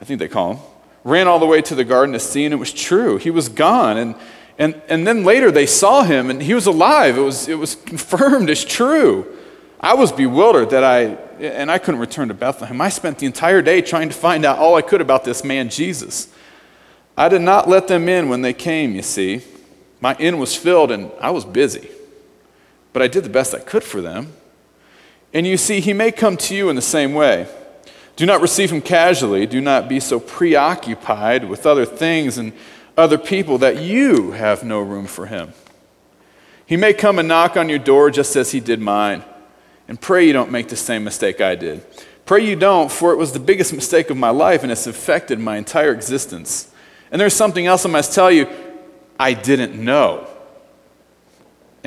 I 0.00 0.04
think 0.04 0.18
they 0.18 0.26
call 0.26 0.54
him, 0.54 0.62
ran 1.04 1.28
all 1.28 1.38
the 1.38 1.46
way 1.46 1.62
to 1.62 1.76
the 1.76 1.84
garden 1.84 2.14
to 2.14 2.18
see, 2.18 2.44
and 2.44 2.52
it 2.52 2.56
was 2.56 2.72
true. 2.72 3.16
He 3.16 3.30
was 3.30 3.48
gone. 3.48 3.96
And, 3.96 4.16
and, 4.58 4.82
and 4.88 5.06
then 5.06 5.22
later 5.22 5.52
they 5.52 5.66
saw 5.66 6.02
him, 6.02 6.28
and 6.28 6.42
he 6.42 6.52
was 6.52 6.66
alive. 6.66 7.16
It 7.16 7.20
was, 7.20 7.46
it 7.46 7.54
was 7.54 7.76
confirmed 7.76 8.50
as 8.50 8.64
true. 8.64 9.36
I 9.80 9.94
was 9.94 10.10
bewildered 10.10 10.70
that 10.70 10.82
I, 10.82 11.16
and 11.38 11.70
I 11.70 11.78
couldn't 11.78 12.00
return 12.00 12.26
to 12.26 12.34
Bethlehem. 12.34 12.80
I 12.80 12.88
spent 12.88 13.18
the 13.18 13.26
entire 13.26 13.62
day 13.62 13.80
trying 13.80 14.08
to 14.08 14.14
find 14.16 14.44
out 14.44 14.58
all 14.58 14.74
I 14.74 14.82
could 14.82 15.00
about 15.00 15.22
this 15.22 15.44
man, 15.44 15.68
Jesus. 15.68 16.26
I 17.16 17.28
did 17.28 17.42
not 17.42 17.68
let 17.68 17.86
them 17.86 18.08
in 18.08 18.28
when 18.28 18.42
they 18.42 18.52
came, 18.52 18.96
you 18.96 19.02
see. 19.02 19.42
My 20.00 20.16
inn 20.16 20.38
was 20.38 20.56
filled, 20.56 20.90
and 20.90 21.12
I 21.20 21.30
was 21.30 21.44
busy. 21.44 21.88
But 22.92 23.02
I 23.02 23.06
did 23.06 23.22
the 23.22 23.30
best 23.30 23.54
I 23.54 23.60
could 23.60 23.84
for 23.84 24.00
them. 24.00 24.32
And 25.32 25.46
you 25.46 25.56
see, 25.56 25.80
he 25.80 25.92
may 25.92 26.12
come 26.12 26.36
to 26.38 26.54
you 26.54 26.68
in 26.68 26.76
the 26.76 26.82
same 26.82 27.14
way. 27.14 27.46
Do 28.16 28.24
not 28.24 28.40
receive 28.40 28.72
him 28.72 28.80
casually. 28.80 29.46
Do 29.46 29.60
not 29.60 29.88
be 29.88 30.00
so 30.00 30.18
preoccupied 30.18 31.48
with 31.48 31.66
other 31.66 31.84
things 31.84 32.38
and 32.38 32.52
other 32.96 33.18
people 33.18 33.58
that 33.58 33.82
you 33.82 34.32
have 34.32 34.64
no 34.64 34.80
room 34.80 35.06
for 35.06 35.26
him. 35.26 35.52
He 36.64 36.76
may 36.76 36.94
come 36.94 37.18
and 37.18 37.28
knock 37.28 37.56
on 37.56 37.68
your 37.68 37.78
door 37.78 38.10
just 38.10 38.34
as 38.34 38.52
he 38.52 38.60
did 38.60 38.80
mine. 38.80 39.22
And 39.86 40.00
pray 40.00 40.26
you 40.26 40.32
don't 40.32 40.50
make 40.50 40.68
the 40.68 40.76
same 40.76 41.04
mistake 41.04 41.40
I 41.40 41.54
did. 41.54 41.84
Pray 42.24 42.44
you 42.44 42.56
don't, 42.56 42.90
for 42.90 43.12
it 43.12 43.16
was 43.16 43.32
the 43.32 43.38
biggest 43.38 43.72
mistake 43.72 44.10
of 44.10 44.16
my 44.16 44.30
life 44.30 44.62
and 44.62 44.72
it's 44.72 44.88
affected 44.88 45.38
my 45.38 45.58
entire 45.58 45.92
existence. 45.92 46.72
And 47.12 47.20
there's 47.20 47.34
something 47.34 47.66
else 47.66 47.86
I 47.86 47.90
must 47.90 48.14
tell 48.14 48.32
you 48.32 48.48
I 49.18 49.34
didn't 49.34 49.74
know. 49.74 50.26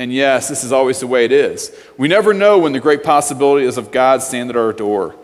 And 0.00 0.10
yes, 0.10 0.48
this 0.48 0.64
is 0.64 0.72
always 0.72 0.98
the 1.00 1.06
way 1.06 1.26
it 1.26 1.30
is. 1.30 1.78
We 1.98 2.08
never 2.08 2.32
know 2.32 2.58
when 2.58 2.72
the 2.72 2.80
great 2.80 3.04
possibilities 3.04 3.76
of 3.76 3.92
God 3.92 4.22
stand 4.22 4.48
at 4.48 4.56
our 4.56 4.72
door. 4.72 5.14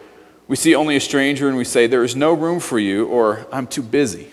We 0.48 0.56
see 0.56 0.74
only 0.74 0.96
a 0.96 1.00
stranger 1.00 1.48
and 1.48 1.56
we 1.56 1.64
say, 1.64 1.86
There 1.86 2.04
is 2.04 2.14
no 2.14 2.34
room 2.34 2.60
for 2.60 2.78
you, 2.78 3.06
or 3.06 3.46
I'm 3.50 3.66
too 3.66 3.80
busy. 3.80 4.28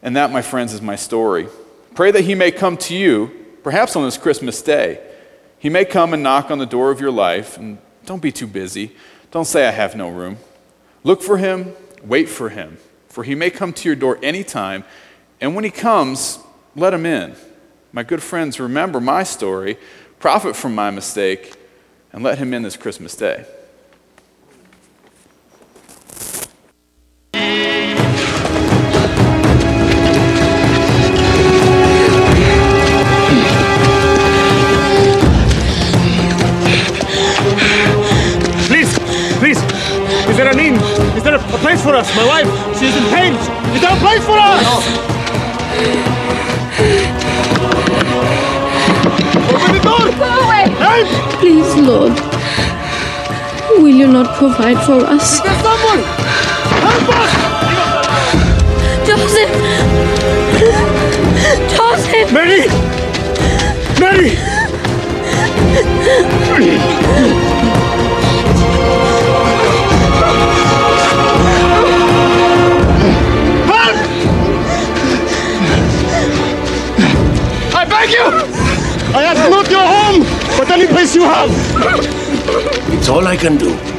And 0.00 0.14
that, 0.14 0.30
my 0.30 0.42
friends, 0.42 0.72
is 0.72 0.80
my 0.80 0.94
story. 0.94 1.48
Pray 1.96 2.12
that 2.12 2.22
He 2.22 2.36
may 2.36 2.52
come 2.52 2.76
to 2.76 2.94
you, 2.94 3.32
perhaps 3.64 3.96
on 3.96 4.04
this 4.04 4.16
Christmas 4.16 4.62
day. 4.62 5.00
He 5.58 5.68
may 5.68 5.84
come 5.84 6.14
and 6.14 6.22
knock 6.22 6.52
on 6.52 6.58
the 6.58 6.64
door 6.64 6.92
of 6.92 7.00
your 7.00 7.10
life, 7.10 7.58
and 7.58 7.78
don't 8.06 8.22
be 8.22 8.30
too 8.30 8.46
busy. 8.46 8.94
Don't 9.32 9.44
say, 9.44 9.66
I 9.66 9.72
have 9.72 9.96
no 9.96 10.08
room. 10.08 10.36
Look 11.02 11.20
for 11.20 11.36
Him, 11.36 11.72
wait 12.04 12.28
for 12.28 12.50
Him, 12.50 12.78
for 13.08 13.24
He 13.24 13.34
may 13.34 13.50
come 13.50 13.72
to 13.72 13.88
your 13.88 13.96
door 13.96 14.20
anytime, 14.22 14.84
and 15.40 15.56
when 15.56 15.64
He 15.64 15.72
comes, 15.72 16.38
let 16.76 16.94
Him 16.94 17.04
in. 17.04 17.34
My 17.90 18.02
good 18.02 18.22
friends, 18.22 18.60
remember 18.60 19.00
my 19.00 19.22
story, 19.22 19.78
profit 20.18 20.54
from 20.54 20.74
my 20.74 20.90
mistake, 20.90 21.54
and 22.12 22.22
let 22.22 22.36
him 22.36 22.52
in 22.52 22.62
this 22.62 22.76
Christmas 22.76 23.16
day. 23.16 23.46
Please, 38.66 38.98
please, 39.38 39.58
is 40.28 40.36
there 40.36 40.48
an 40.52 40.58
inn? 40.60 40.74
Is 41.16 41.22
there 41.22 41.36
a, 41.36 41.38
a 41.38 41.58
place 41.58 41.82
for 41.82 41.94
us? 41.96 42.14
My 42.14 42.26
wife, 42.26 42.78
she's 42.78 42.94
in 42.94 43.04
pain. 43.04 43.32
Is 43.74 43.80
there 43.80 43.96
a 43.96 44.00
place 44.00 44.24
for 44.26 44.36
us? 44.38 44.88
Open 49.50 49.72
the 49.74 49.80
door! 49.82 50.06
Go 50.16 50.30
away! 50.46 50.64
Help! 50.78 51.08
Please, 51.40 51.74
Lord. 51.76 52.14
Will 53.80 53.88
you 53.88 54.06
not 54.06 54.36
provide 54.36 54.78
for 54.84 55.04
us? 55.04 55.40
There's 55.40 55.62
someone! 55.62 56.02
Help 56.84 57.08
us! 57.18 57.32
Joseph! 59.06 59.52
Joseph! 61.74 62.32
Mary! 62.32 62.68
Mary! 64.00 64.30
Can 83.38 83.56
do. 83.56 83.97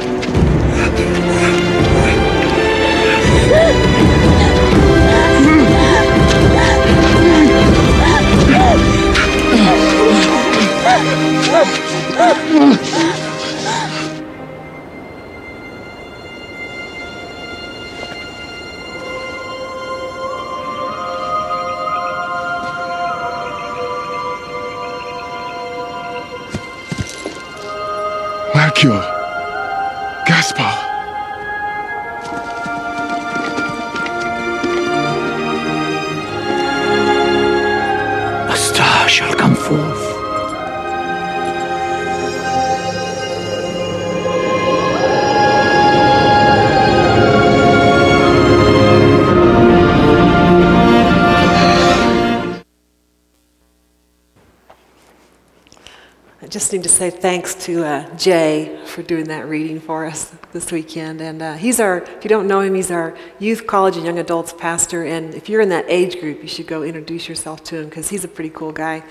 I 56.42 56.46
just 56.46 56.72
need 56.72 56.82
to 56.84 56.88
say 56.88 57.10
thanks 57.10 57.54
to 57.66 57.84
uh, 57.84 58.16
Jay 58.16 58.80
for 58.86 59.02
doing 59.02 59.24
that 59.24 59.46
reading 59.46 59.78
for 59.78 60.06
us 60.06 60.32
this 60.52 60.72
weekend. 60.72 61.20
And 61.20 61.42
uh, 61.42 61.54
he's 61.54 61.78
our, 61.80 61.98
if 61.98 62.24
you 62.24 62.30
don't 62.30 62.46
know 62.46 62.60
him, 62.60 62.74
he's 62.74 62.90
our 62.90 63.14
youth, 63.38 63.66
college, 63.66 63.98
and 63.98 64.06
young 64.06 64.18
adults 64.18 64.54
pastor. 64.54 65.04
And 65.04 65.34
if 65.34 65.50
you're 65.50 65.60
in 65.60 65.68
that 65.68 65.84
age 65.86 66.18
group, 66.18 66.40
you 66.40 66.48
should 66.48 66.66
go 66.66 66.82
introduce 66.82 67.28
yourself 67.28 67.62
to 67.64 67.80
him 67.80 67.90
because 67.90 68.08
he's 68.08 68.24
a 68.24 68.28
pretty 68.28 68.48
cool 68.48 68.72
guy, 68.72 69.04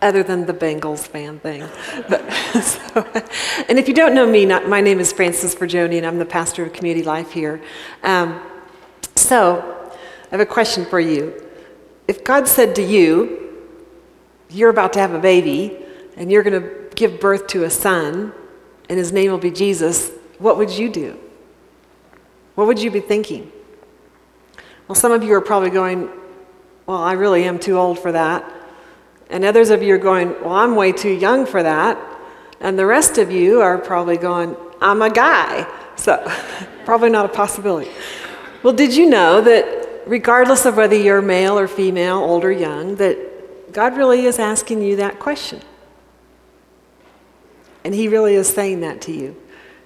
other 0.00 0.22
than 0.22 0.46
the 0.46 0.54
Bengals 0.54 1.08
fan 1.08 1.40
thing. 1.40 1.68
But, 2.08 2.30
so, 2.62 3.04
and 3.68 3.80
if 3.80 3.88
you 3.88 3.94
don't 3.94 4.14
know 4.14 4.26
me, 4.26 4.44
not, 4.44 4.68
my 4.68 4.80
name 4.80 5.00
is 5.00 5.12
Frances 5.12 5.56
Berjoni, 5.56 5.96
and 5.96 6.06
I'm 6.06 6.20
the 6.20 6.24
pastor 6.24 6.64
of 6.64 6.72
Community 6.72 7.04
Life 7.04 7.32
here. 7.32 7.60
Um, 8.04 8.40
so, 9.16 9.90
I 10.26 10.28
have 10.30 10.40
a 10.40 10.46
question 10.46 10.84
for 10.84 11.00
you. 11.00 11.34
If 12.06 12.22
God 12.22 12.46
said 12.46 12.76
to 12.76 12.82
you, 12.82 13.64
you're 14.50 14.70
about 14.70 14.92
to 14.92 15.00
have 15.00 15.14
a 15.14 15.18
baby, 15.18 15.82
and 16.16 16.32
you're 16.32 16.42
going 16.42 16.60
to 16.60 16.94
give 16.94 17.20
birth 17.20 17.46
to 17.48 17.64
a 17.64 17.70
son, 17.70 18.32
and 18.88 18.98
his 18.98 19.12
name 19.12 19.30
will 19.30 19.38
be 19.38 19.50
Jesus, 19.50 20.10
what 20.38 20.58
would 20.58 20.70
you 20.70 20.90
do? 20.90 21.18
What 22.54 22.66
would 22.66 22.80
you 22.80 22.90
be 22.90 23.00
thinking? 23.00 23.52
Well, 24.88 24.96
some 24.96 25.12
of 25.12 25.22
you 25.22 25.34
are 25.34 25.40
probably 25.40 25.70
going, 25.70 26.08
Well, 26.86 26.98
I 26.98 27.12
really 27.12 27.44
am 27.44 27.58
too 27.58 27.78
old 27.78 27.98
for 27.98 28.12
that. 28.12 28.50
And 29.28 29.44
others 29.44 29.70
of 29.70 29.82
you 29.82 29.94
are 29.94 29.98
going, 29.98 30.30
Well, 30.40 30.54
I'm 30.54 30.74
way 30.74 30.92
too 30.92 31.12
young 31.12 31.44
for 31.44 31.62
that. 31.62 31.98
And 32.60 32.78
the 32.78 32.86
rest 32.86 33.18
of 33.18 33.30
you 33.30 33.60
are 33.60 33.76
probably 33.78 34.16
going, 34.16 34.56
I'm 34.80 35.02
a 35.02 35.10
guy. 35.10 35.70
So, 35.96 36.16
probably 36.84 37.10
not 37.10 37.26
a 37.26 37.28
possibility. 37.28 37.90
Well, 38.62 38.72
did 38.72 38.94
you 38.94 39.08
know 39.08 39.40
that 39.42 40.04
regardless 40.06 40.64
of 40.64 40.76
whether 40.76 40.96
you're 40.96 41.20
male 41.20 41.58
or 41.58 41.68
female, 41.68 42.18
old 42.18 42.44
or 42.44 42.52
young, 42.52 42.96
that 42.96 43.72
God 43.72 43.96
really 43.96 44.24
is 44.24 44.38
asking 44.38 44.82
you 44.82 44.96
that 44.96 45.18
question? 45.18 45.60
And 47.86 47.94
he 47.94 48.08
really 48.08 48.34
is 48.34 48.48
saying 48.48 48.80
that 48.80 49.00
to 49.02 49.12
you. 49.12 49.36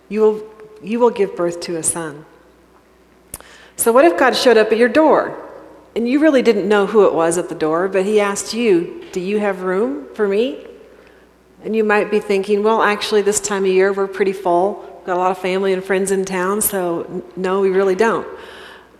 You 0.08 0.20
will, 0.22 0.42
you 0.82 0.98
will 0.98 1.10
give 1.10 1.36
birth 1.36 1.60
to 1.60 1.76
a 1.76 1.82
son. 1.82 2.24
So, 3.76 3.92
what 3.92 4.06
if 4.06 4.18
God 4.18 4.34
showed 4.34 4.56
up 4.56 4.72
at 4.72 4.78
your 4.78 4.88
door 4.88 5.38
and 5.94 6.08
you 6.08 6.18
really 6.18 6.40
didn't 6.40 6.66
know 6.66 6.86
who 6.86 7.04
it 7.04 7.12
was 7.12 7.36
at 7.36 7.50
the 7.50 7.54
door, 7.54 7.88
but 7.88 8.06
he 8.06 8.18
asked 8.18 8.54
you, 8.54 9.04
Do 9.12 9.20
you 9.20 9.38
have 9.38 9.60
room 9.60 10.06
for 10.14 10.26
me? 10.26 10.66
And 11.62 11.76
you 11.76 11.84
might 11.84 12.10
be 12.10 12.20
thinking, 12.20 12.62
Well, 12.62 12.80
actually, 12.80 13.20
this 13.20 13.38
time 13.38 13.64
of 13.64 13.70
year 13.70 13.92
we're 13.92 14.06
pretty 14.06 14.32
full. 14.32 14.76
We've 14.96 15.04
got 15.04 15.18
a 15.18 15.20
lot 15.20 15.32
of 15.32 15.36
family 15.36 15.74
and 15.74 15.84
friends 15.84 16.10
in 16.10 16.24
town, 16.24 16.62
so 16.62 17.22
no, 17.36 17.60
we 17.60 17.68
really 17.68 17.96
don't. 17.96 18.26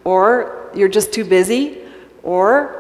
Or 0.05 0.71
you're 0.75 0.91
just 0.91 1.11
too 1.11 1.25
busy, 1.25 1.79
or 2.23 2.80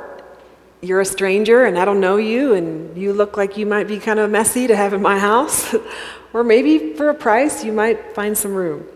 you're 0.82 1.00
a 1.00 1.04
stranger 1.04 1.64
and 1.64 1.78
I 1.78 1.84
don't 1.84 2.00
know 2.00 2.16
you 2.16 2.54
and 2.54 2.96
you 2.96 3.12
look 3.12 3.36
like 3.36 3.56
you 3.56 3.66
might 3.66 3.86
be 3.86 3.98
kind 3.98 4.18
of 4.18 4.30
messy 4.30 4.66
to 4.66 4.76
have 4.76 4.92
in 4.92 5.02
my 5.02 5.18
house. 5.18 5.74
or 6.32 6.44
maybe 6.44 6.94
for 6.94 7.08
a 7.08 7.14
price 7.14 7.64
you 7.64 7.72
might 7.72 8.14
find 8.14 8.36
some 8.36 8.54
room. 8.54 8.86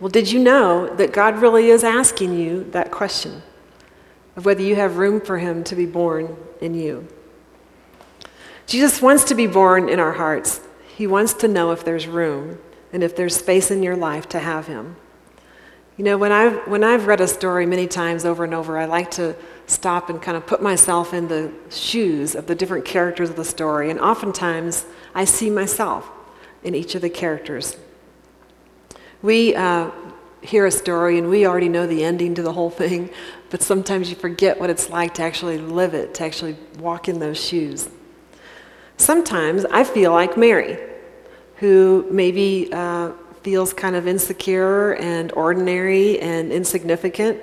Well, 0.00 0.10
did 0.10 0.30
you 0.30 0.38
know 0.38 0.94
that 0.96 1.12
God 1.12 1.38
really 1.38 1.68
is 1.68 1.84
asking 1.84 2.38
you 2.38 2.64
that 2.70 2.90
question 2.90 3.42
of 4.36 4.44
whether 4.44 4.62
you 4.62 4.76
have 4.76 4.96
room 4.96 5.20
for 5.20 5.38
Him 5.38 5.64
to 5.64 5.76
be 5.76 5.86
born 5.86 6.36
in 6.60 6.74
you? 6.74 7.08
Jesus 8.66 9.00
wants 9.00 9.24
to 9.24 9.34
be 9.34 9.46
born 9.46 9.88
in 9.88 10.00
our 10.00 10.12
hearts. 10.12 10.60
He 10.96 11.06
wants 11.06 11.34
to 11.34 11.48
know 11.48 11.72
if 11.72 11.84
there's 11.84 12.06
room 12.06 12.58
and 12.92 13.02
if 13.02 13.16
there's 13.16 13.36
space 13.36 13.70
in 13.70 13.82
your 13.82 13.96
life 13.96 14.28
to 14.30 14.38
have 14.38 14.66
Him. 14.66 14.96
You 15.96 16.04
know, 16.04 16.18
when 16.18 16.32
I've, 16.32 16.66
when 16.66 16.82
I've 16.82 17.06
read 17.06 17.20
a 17.20 17.28
story 17.28 17.66
many 17.66 17.86
times 17.86 18.24
over 18.24 18.42
and 18.42 18.52
over, 18.52 18.76
I 18.76 18.86
like 18.86 19.12
to 19.12 19.36
stop 19.66 20.10
and 20.10 20.20
kind 20.20 20.36
of 20.36 20.46
put 20.46 20.62
myself 20.62 21.14
in 21.14 21.28
the 21.28 21.52
shoes 21.70 22.34
of 22.34 22.46
the 22.46 22.54
different 22.54 22.84
characters 22.84 23.30
of 23.30 23.36
the 23.36 23.44
story. 23.44 23.90
And 23.90 23.98
oftentimes, 24.00 24.84
I 25.14 25.24
see 25.24 25.50
myself 25.50 26.10
in 26.62 26.74
each 26.74 26.94
of 26.94 27.02
the 27.02 27.10
characters. 27.10 27.76
We 29.22 29.54
uh, 29.54 29.90
hear 30.42 30.66
a 30.66 30.70
story 30.70 31.18
and 31.18 31.30
we 31.30 31.46
already 31.46 31.68
know 31.68 31.86
the 31.86 32.04
ending 32.04 32.34
to 32.34 32.42
the 32.42 32.52
whole 32.52 32.70
thing, 32.82 33.10
but 33.50 33.62
sometimes 33.62 34.10
you 34.10 34.16
forget 34.16 34.60
what 34.60 34.70
it's 34.70 34.90
like 34.90 35.14
to 35.14 35.22
actually 35.22 35.58
live 35.58 35.94
it, 35.94 36.14
to 36.14 36.24
actually 36.24 36.56
walk 36.78 37.08
in 37.08 37.18
those 37.18 37.42
shoes. 37.42 37.88
Sometimes 38.96 39.64
I 39.64 39.84
feel 39.84 40.12
like 40.12 40.36
Mary, 40.36 40.78
who 41.56 42.06
maybe 42.10 42.68
uh, 42.72 43.12
feels 43.42 43.72
kind 43.72 43.96
of 43.96 44.06
insecure 44.06 44.94
and 44.94 45.32
ordinary 45.32 46.20
and 46.20 46.52
insignificant, 46.52 47.40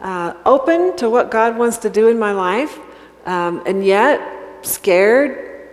uh, 0.00 0.34
open 0.44 0.96
to 0.96 1.10
what 1.10 1.30
God 1.30 1.56
wants 1.56 1.78
to 1.78 1.90
do 1.90 2.08
in 2.08 2.18
my 2.18 2.32
life, 2.32 2.78
um, 3.26 3.62
and 3.66 3.84
yet 3.84 4.20
scared, 4.62 5.68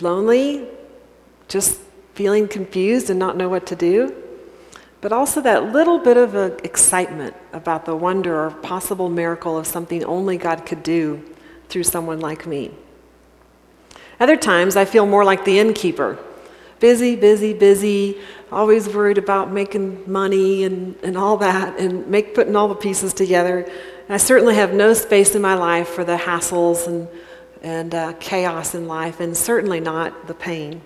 lonely, 0.00 0.66
just 1.48 1.80
feeling 2.14 2.48
confused 2.48 3.10
and 3.10 3.18
not 3.18 3.36
know 3.36 3.48
what 3.48 3.66
to 3.66 3.76
do. 3.76 4.14
But 5.00 5.12
also 5.12 5.40
that 5.42 5.72
little 5.72 5.98
bit 5.98 6.16
of 6.16 6.34
a 6.34 6.56
excitement 6.64 7.36
about 7.52 7.84
the 7.84 7.94
wonder 7.94 8.44
or 8.44 8.50
possible 8.50 9.08
miracle 9.08 9.56
of 9.56 9.66
something 9.66 10.02
only 10.04 10.36
God 10.36 10.66
could 10.66 10.82
do 10.82 11.22
through 11.68 11.84
someone 11.84 12.20
like 12.20 12.46
me. 12.46 12.72
Other 14.18 14.36
times 14.36 14.76
I 14.76 14.84
feel 14.84 15.06
more 15.06 15.24
like 15.24 15.44
the 15.44 15.58
innkeeper 15.58 16.18
busy, 16.78 17.16
busy, 17.16 17.54
busy, 17.54 18.18
always 18.50 18.88
worried 18.88 19.18
about 19.18 19.52
making 19.52 20.10
money 20.10 20.64
and, 20.64 20.96
and 21.02 21.16
all 21.16 21.36
that, 21.38 21.78
and 21.78 22.06
make, 22.06 22.34
putting 22.34 22.54
all 22.54 22.68
the 22.68 22.74
pieces 22.74 23.12
together. 23.12 23.58
And 23.58 24.14
I 24.14 24.16
certainly 24.18 24.54
have 24.54 24.72
no 24.72 24.94
space 24.94 25.34
in 25.34 25.42
my 25.42 25.54
life 25.54 25.88
for 25.88 26.04
the 26.04 26.16
hassles 26.16 26.86
and, 26.86 27.08
and 27.62 27.94
uh, 27.94 28.12
chaos 28.20 28.74
in 28.74 28.86
life, 28.86 29.20
and 29.20 29.36
certainly 29.36 29.80
not 29.80 30.26
the 30.26 30.34
pain. 30.34 30.80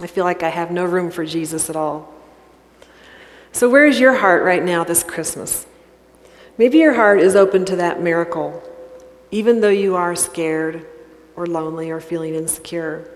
I 0.00 0.06
feel 0.08 0.24
like 0.24 0.42
I 0.42 0.48
have 0.48 0.70
no 0.70 0.84
room 0.84 1.10
for 1.10 1.24
Jesus 1.24 1.70
at 1.70 1.76
all. 1.76 2.12
So, 3.52 3.68
where 3.68 3.86
is 3.86 4.00
your 4.00 4.14
heart 4.14 4.42
right 4.42 4.62
now 4.62 4.82
this 4.82 5.02
Christmas? 5.02 5.66
Maybe 6.58 6.78
your 6.78 6.94
heart 6.94 7.20
is 7.20 7.36
open 7.36 7.64
to 7.66 7.76
that 7.76 8.02
miracle, 8.02 8.62
even 9.30 9.60
though 9.60 9.68
you 9.68 9.94
are 9.94 10.16
scared 10.16 10.86
or 11.36 11.46
lonely 11.46 11.90
or 11.90 12.00
feeling 12.00 12.34
insecure. 12.34 13.08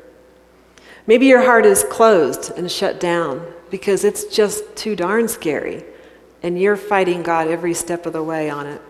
Maybe 1.06 1.26
your 1.26 1.42
heart 1.42 1.66
is 1.66 1.84
closed 1.84 2.50
and 2.56 2.70
shut 2.70 2.98
down 2.98 3.46
because 3.70 4.04
it's 4.04 4.24
just 4.24 4.76
too 4.76 4.96
darn 4.96 5.28
scary 5.28 5.84
and 6.42 6.60
you're 6.60 6.76
fighting 6.76 7.22
God 7.22 7.48
every 7.48 7.74
step 7.74 8.06
of 8.06 8.12
the 8.12 8.22
way 8.22 8.50
on 8.50 8.66
it. 8.66 8.80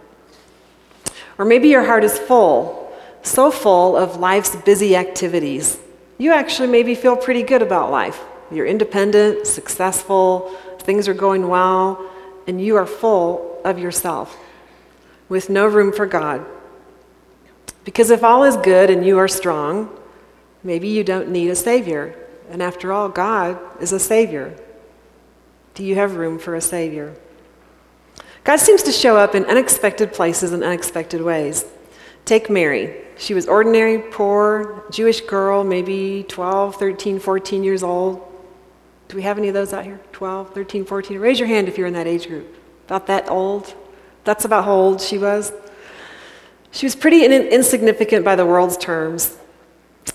Or 1.38 1.44
maybe 1.44 1.68
your 1.68 1.84
heart 1.84 2.04
is 2.04 2.18
full, 2.18 2.92
so 3.22 3.50
full 3.50 3.96
of 3.96 4.16
life's 4.16 4.56
busy 4.56 4.96
activities. 4.96 5.78
You 6.18 6.32
actually 6.32 6.68
maybe 6.68 6.94
feel 6.94 7.16
pretty 7.16 7.42
good 7.42 7.62
about 7.62 7.90
life. 7.90 8.22
You're 8.50 8.66
independent, 8.66 9.46
successful, 9.46 10.56
things 10.80 11.08
are 11.08 11.14
going 11.14 11.48
well, 11.48 12.10
and 12.46 12.60
you 12.60 12.76
are 12.76 12.86
full 12.86 13.60
of 13.64 13.78
yourself 13.78 14.38
with 15.28 15.50
no 15.50 15.66
room 15.66 15.92
for 15.92 16.06
God. 16.06 16.46
Because 17.84 18.10
if 18.10 18.24
all 18.24 18.44
is 18.44 18.56
good 18.56 18.88
and 18.88 19.04
you 19.04 19.18
are 19.18 19.28
strong, 19.28 19.90
maybe 20.66 20.88
you 20.88 21.04
don't 21.04 21.28
need 21.30 21.48
a 21.48 21.56
Savior. 21.56 22.14
And 22.50 22.62
after 22.62 22.92
all, 22.92 23.08
God 23.08 23.58
is 23.80 23.92
a 23.92 24.00
Savior. 24.00 24.54
Do 25.74 25.84
you 25.84 25.94
have 25.94 26.16
room 26.16 26.38
for 26.38 26.54
a 26.54 26.60
Savior? 26.60 27.14
God 28.44 28.56
seems 28.58 28.82
to 28.84 28.92
show 28.92 29.16
up 29.16 29.34
in 29.34 29.44
unexpected 29.46 30.12
places 30.12 30.52
and 30.52 30.62
unexpected 30.62 31.20
ways. 31.22 31.64
Take 32.24 32.50
Mary. 32.50 33.04
She 33.18 33.34
was 33.34 33.46
ordinary, 33.46 33.98
poor, 33.98 34.84
Jewish 34.90 35.20
girl, 35.22 35.64
maybe 35.64 36.24
12, 36.28 36.76
13, 36.76 37.18
14 37.18 37.64
years 37.64 37.82
old. 37.82 38.22
Do 39.08 39.16
we 39.16 39.22
have 39.22 39.38
any 39.38 39.48
of 39.48 39.54
those 39.54 39.72
out 39.72 39.84
here? 39.84 40.00
12, 40.12 40.52
13, 40.52 40.84
14? 40.84 41.18
Raise 41.18 41.38
your 41.38 41.48
hand 41.48 41.68
if 41.68 41.78
you're 41.78 41.86
in 41.86 41.94
that 41.94 42.06
age 42.06 42.26
group. 42.26 42.56
About 42.86 43.06
that 43.06 43.30
old? 43.30 43.74
That's 44.24 44.44
about 44.44 44.64
how 44.64 44.74
old 44.74 45.00
she 45.00 45.18
was. 45.18 45.52
She 46.72 46.84
was 46.86 46.94
pretty 46.94 47.24
in- 47.24 47.32
insignificant 47.32 48.24
by 48.24 48.36
the 48.36 48.44
world's 48.44 48.76
terms, 48.76 49.36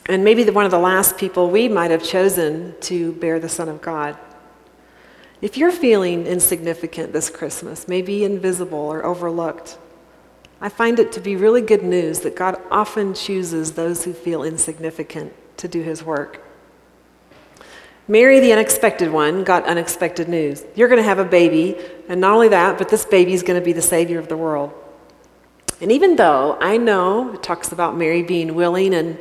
and 0.08 0.24
maybe 0.24 0.44
the, 0.44 0.52
one 0.52 0.66
of 0.66 0.72
the 0.72 0.80
last 0.80 1.18
people 1.18 1.50
we 1.50 1.68
might 1.68 1.92
have 1.92 2.04
chosen 2.04 2.76
to 2.82 3.14
bear 3.14 3.40
the 3.40 3.50
Son 3.50 3.70
of 3.70 3.82
God. 3.82 4.18
If 5.42 5.58
you're 5.58 5.72
feeling 5.72 6.28
insignificant 6.28 7.14
this 7.14 7.30
Christmas, 7.30 7.88
maybe 7.88 8.24
invisible 8.24 8.78
or 8.78 9.06
overlooked, 9.06 9.78
I 10.60 10.70
find 10.70 11.00
it 11.00 11.12
to 11.14 11.20
be 11.20 11.36
really 11.36 11.62
good 11.62 11.84
news 11.84 12.20
that 12.20 12.36
God 12.36 12.62
often 12.70 13.16
chooses 13.16 13.72
those 13.72 14.04
who 14.04 14.14
feel 14.14 14.44
insignificant 14.44 15.34
to 15.58 15.68
do 15.68 15.82
his 15.82 16.04
work. 16.04 16.44
Mary, 18.08 18.40
the 18.40 18.52
unexpected 18.52 19.12
one, 19.12 19.44
got 19.44 19.66
unexpected 19.66 20.28
news. 20.28 20.64
You're 20.76 20.90
going 20.90 21.02
to 21.02 21.04
have 21.04 21.20
a 21.20 21.26
baby, 21.26 21.78
and 22.10 22.22
not 22.22 22.34
only 22.34 22.50
that, 22.50 22.78
but 22.78 22.90
this 22.90 23.06
baby 23.06 23.34
is 23.34 23.42
going 23.42 23.60
to 23.60 23.64
be 23.66 23.74
the 23.74 23.82
Savior 23.82 24.20
of 24.20 24.28
the 24.28 24.38
world. 24.38 24.74
And 25.80 25.92
even 25.92 26.16
though 26.16 26.58
I 26.60 26.78
know 26.78 27.34
it 27.34 27.42
talks 27.42 27.72
about 27.72 27.98
Mary 27.98 28.22
being 28.22 28.54
willing 28.54 28.94
and, 28.94 29.18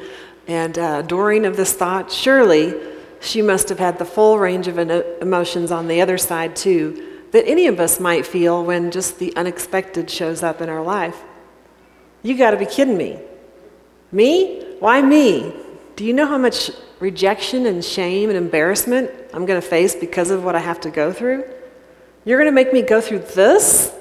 and 0.50 0.76
uh, 0.76 1.02
adoring 1.04 1.46
of 1.46 1.56
this 1.56 1.72
thought, 1.72 2.10
surely 2.10 2.74
she 3.20 3.40
must 3.40 3.68
have 3.68 3.78
had 3.78 4.00
the 4.00 4.04
full 4.04 4.36
range 4.36 4.66
of 4.66 4.78
emotions 4.78 5.70
on 5.70 5.86
the 5.86 6.00
other 6.00 6.18
side, 6.18 6.56
too, 6.56 7.20
that 7.30 7.46
any 7.46 7.68
of 7.68 7.78
us 7.78 8.00
might 8.00 8.26
feel 8.26 8.64
when 8.64 8.90
just 8.90 9.20
the 9.20 9.34
unexpected 9.36 10.10
shows 10.10 10.42
up 10.42 10.60
in 10.60 10.68
our 10.68 10.82
life. 10.82 11.22
You 12.24 12.36
got 12.36 12.50
to 12.50 12.56
be 12.56 12.66
kidding 12.66 12.96
me. 12.96 13.20
Me? 14.10 14.64
Why 14.80 15.00
me? 15.00 15.54
Do 15.94 16.04
you 16.04 16.12
know 16.12 16.26
how 16.26 16.38
much 16.38 16.72
rejection 16.98 17.66
and 17.66 17.84
shame 17.84 18.28
and 18.28 18.36
embarrassment 18.36 19.08
I'm 19.32 19.46
going 19.46 19.60
to 19.60 19.66
face 19.66 19.94
because 19.94 20.30
of 20.30 20.42
what 20.42 20.56
I 20.56 20.58
have 20.58 20.80
to 20.80 20.90
go 20.90 21.12
through? 21.12 21.44
You're 22.24 22.38
going 22.38 22.50
to 22.50 22.54
make 22.54 22.72
me 22.72 22.82
go 22.82 23.00
through 23.00 23.20
this? 23.20 23.94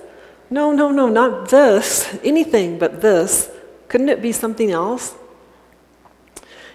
No, 0.50 0.72
no, 0.72 0.90
no, 0.90 1.10
not 1.10 1.50
this. 1.50 2.18
Anything 2.24 2.80
but 2.80 3.02
this. 3.02 3.52
Couldn't 3.88 4.10
it 4.10 4.20
be 4.20 4.32
something 4.32 4.72
else? 4.72 5.14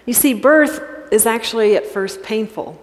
You 0.05 0.13
see, 0.13 0.33
birth 0.33 0.81
is 1.11 1.25
actually 1.25 1.75
at 1.75 1.85
first 1.85 2.23
painful. 2.23 2.81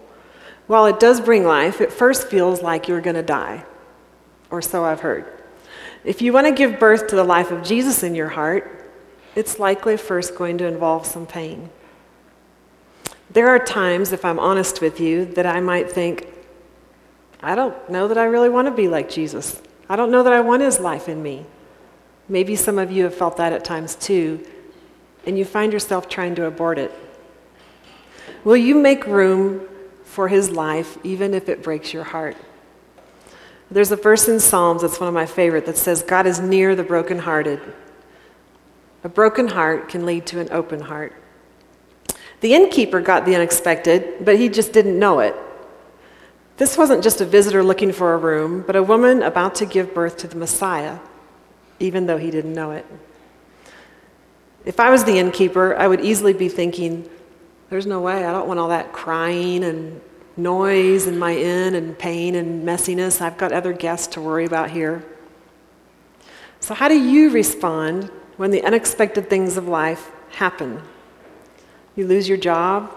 While 0.67 0.85
it 0.85 0.99
does 0.99 1.19
bring 1.21 1.45
life, 1.45 1.81
it 1.81 1.91
first 1.91 2.27
feels 2.27 2.61
like 2.61 2.87
you're 2.87 3.01
going 3.01 3.15
to 3.15 3.23
die, 3.23 3.65
or 4.49 4.61
so 4.61 4.85
I've 4.85 5.01
heard. 5.01 5.25
If 6.03 6.21
you 6.21 6.33
want 6.33 6.47
to 6.47 6.53
give 6.53 6.79
birth 6.79 7.07
to 7.07 7.15
the 7.15 7.23
life 7.23 7.51
of 7.51 7.63
Jesus 7.63 8.03
in 8.03 8.15
your 8.15 8.29
heart, 8.29 8.91
it's 9.35 9.59
likely 9.59 9.97
first 9.97 10.35
going 10.35 10.57
to 10.59 10.67
involve 10.67 11.05
some 11.05 11.25
pain. 11.25 11.69
There 13.31 13.47
are 13.47 13.59
times, 13.59 14.11
if 14.11 14.23
I'm 14.25 14.39
honest 14.39 14.79
with 14.79 14.99
you, 14.99 15.25
that 15.25 15.45
I 15.45 15.59
might 15.59 15.91
think, 15.91 16.27
I 17.41 17.55
don't 17.55 17.89
know 17.89 18.07
that 18.07 18.17
I 18.17 18.25
really 18.25 18.49
want 18.49 18.67
to 18.67 18.73
be 18.73 18.87
like 18.87 19.09
Jesus. 19.09 19.61
I 19.89 19.95
don't 19.95 20.11
know 20.11 20.23
that 20.23 20.33
I 20.33 20.41
want 20.41 20.61
his 20.61 20.79
life 20.79 21.09
in 21.09 21.21
me. 21.21 21.45
Maybe 22.29 22.55
some 22.55 22.77
of 22.77 22.91
you 22.91 23.03
have 23.03 23.15
felt 23.15 23.37
that 23.37 23.51
at 23.51 23.65
times 23.65 23.95
too, 23.95 24.45
and 25.25 25.37
you 25.37 25.45
find 25.45 25.73
yourself 25.73 26.07
trying 26.07 26.35
to 26.35 26.45
abort 26.45 26.77
it. 26.77 26.91
Will 28.43 28.57
you 28.57 28.75
make 28.75 29.05
room 29.07 29.67
for 30.03 30.27
his 30.27 30.51
life 30.51 30.97
even 31.03 31.33
if 31.33 31.49
it 31.49 31.63
breaks 31.63 31.93
your 31.93 32.03
heart? 32.03 32.35
There's 33.71 33.91
a 33.91 33.95
verse 33.95 34.27
in 34.27 34.39
Psalms 34.39 34.81
that's 34.81 34.99
one 34.99 35.07
of 35.07 35.13
my 35.13 35.25
favorite 35.25 35.65
that 35.65 35.77
says, 35.77 36.03
God 36.03 36.27
is 36.27 36.39
near 36.39 36.75
the 36.75 36.83
brokenhearted. 36.83 37.59
A 39.03 39.09
broken 39.09 39.47
heart 39.47 39.89
can 39.89 40.05
lead 40.05 40.25
to 40.27 40.39
an 40.39 40.49
open 40.51 40.81
heart. 40.81 41.13
The 42.41 42.53
innkeeper 42.53 43.01
got 43.01 43.25
the 43.25 43.35
unexpected, 43.35 44.25
but 44.25 44.37
he 44.37 44.49
just 44.49 44.73
didn't 44.73 44.99
know 44.99 45.19
it. 45.19 45.35
This 46.57 46.77
wasn't 46.77 47.03
just 47.03 47.19
a 47.21 47.25
visitor 47.25 47.63
looking 47.63 47.91
for 47.91 48.13
a 48.13 48.17
room, 48.17 48.63
but 48.67 48.75
a 48.75 48.83
woman 48.83 49.23
about 49.23 49.55
to 49.55 49.65
give 49.65 49.93
birth 49.93 50.17
to 50.17 50.27
the 50.27 50.35
Messiah, 50.35 50.99
even 51.79 52.05
though 52.05 52.17
he 52.17 52.29
didn't 52.29 52.53
know 52.53 52.71
it. 52.71 52.85
If 54.65 54.79
I 54.79 54.89
was 54.89 55.03
the 55.03 55.17
innkeeper, 55.17 55.75
I 55.75 55.87
would 55.87 56.01
easily 56.01 56.33
be 56.33 56.49
thinking, 56.49 57.09
there's 57.73 57.87
no 57.87 58.01
way, 58.01 58.23
I 58.23 58.31
don't 58.31 58.47
want 58.47 58.59
all 58.59 58.67
that 58.67 58.93
crying 58.93 59.63
and 59.63 59.99
noise 60.37 61.07
in 61.07 61.17
my 61.17 61.35
inn 61.35 61.73
and 61.73 61.97
pain 61.97 62.35
and 62.35 62.63
messiness. 62.63 63.19
I've 63.19 63.35
got 63.39 63.51
other 63.51 63.73
guests 63.73 64.05
to 64.13 64.21
worry 64.21 64.45
about 64.45 64.69
here. 64.69 65.03
So, 66.59 66.75
how 66.75 66.87
do 66.87 66.93
you 66.93 67.31
respond 67.31 68.11
when 68.37 68.51
the 68.51 68.63
unexpected 68.63 69.27
things 69.27 69.57
of 69.57 69.67
life 69.67 70.11
happen? 70.29 70.83
You 71.95 72.05
lose 72.05 72.29
your 72.29 72.37
job, 72.37 72.95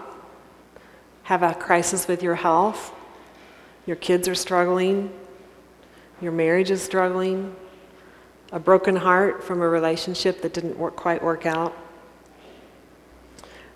have 1.23 1.41
a 1.41 1.55
crisis 1.55 2.07
with 2.07 2.21
your 2.21 2.35
health, 2.35 2.93
your 3.87 3.95
kids 3.95 4.27
are 4.27 4.35
struggling, 4.35 5.11
your 6.21 6.33
marriage 6.33 6.69
is 6.69 6.83
struggling, 6.83 7.55
a 8.51 8.59
broken 8.59 8.95
heart 8.95 9.43
from 9.43 9.63
a 9.63 9.67
relationship 9.67 10.43
that 10.43 10.53
didn't 10.53 10.77
work, 10.77 10.95
quite 10.95 11.23
work 11.23 11.47
out. 11.47 11.75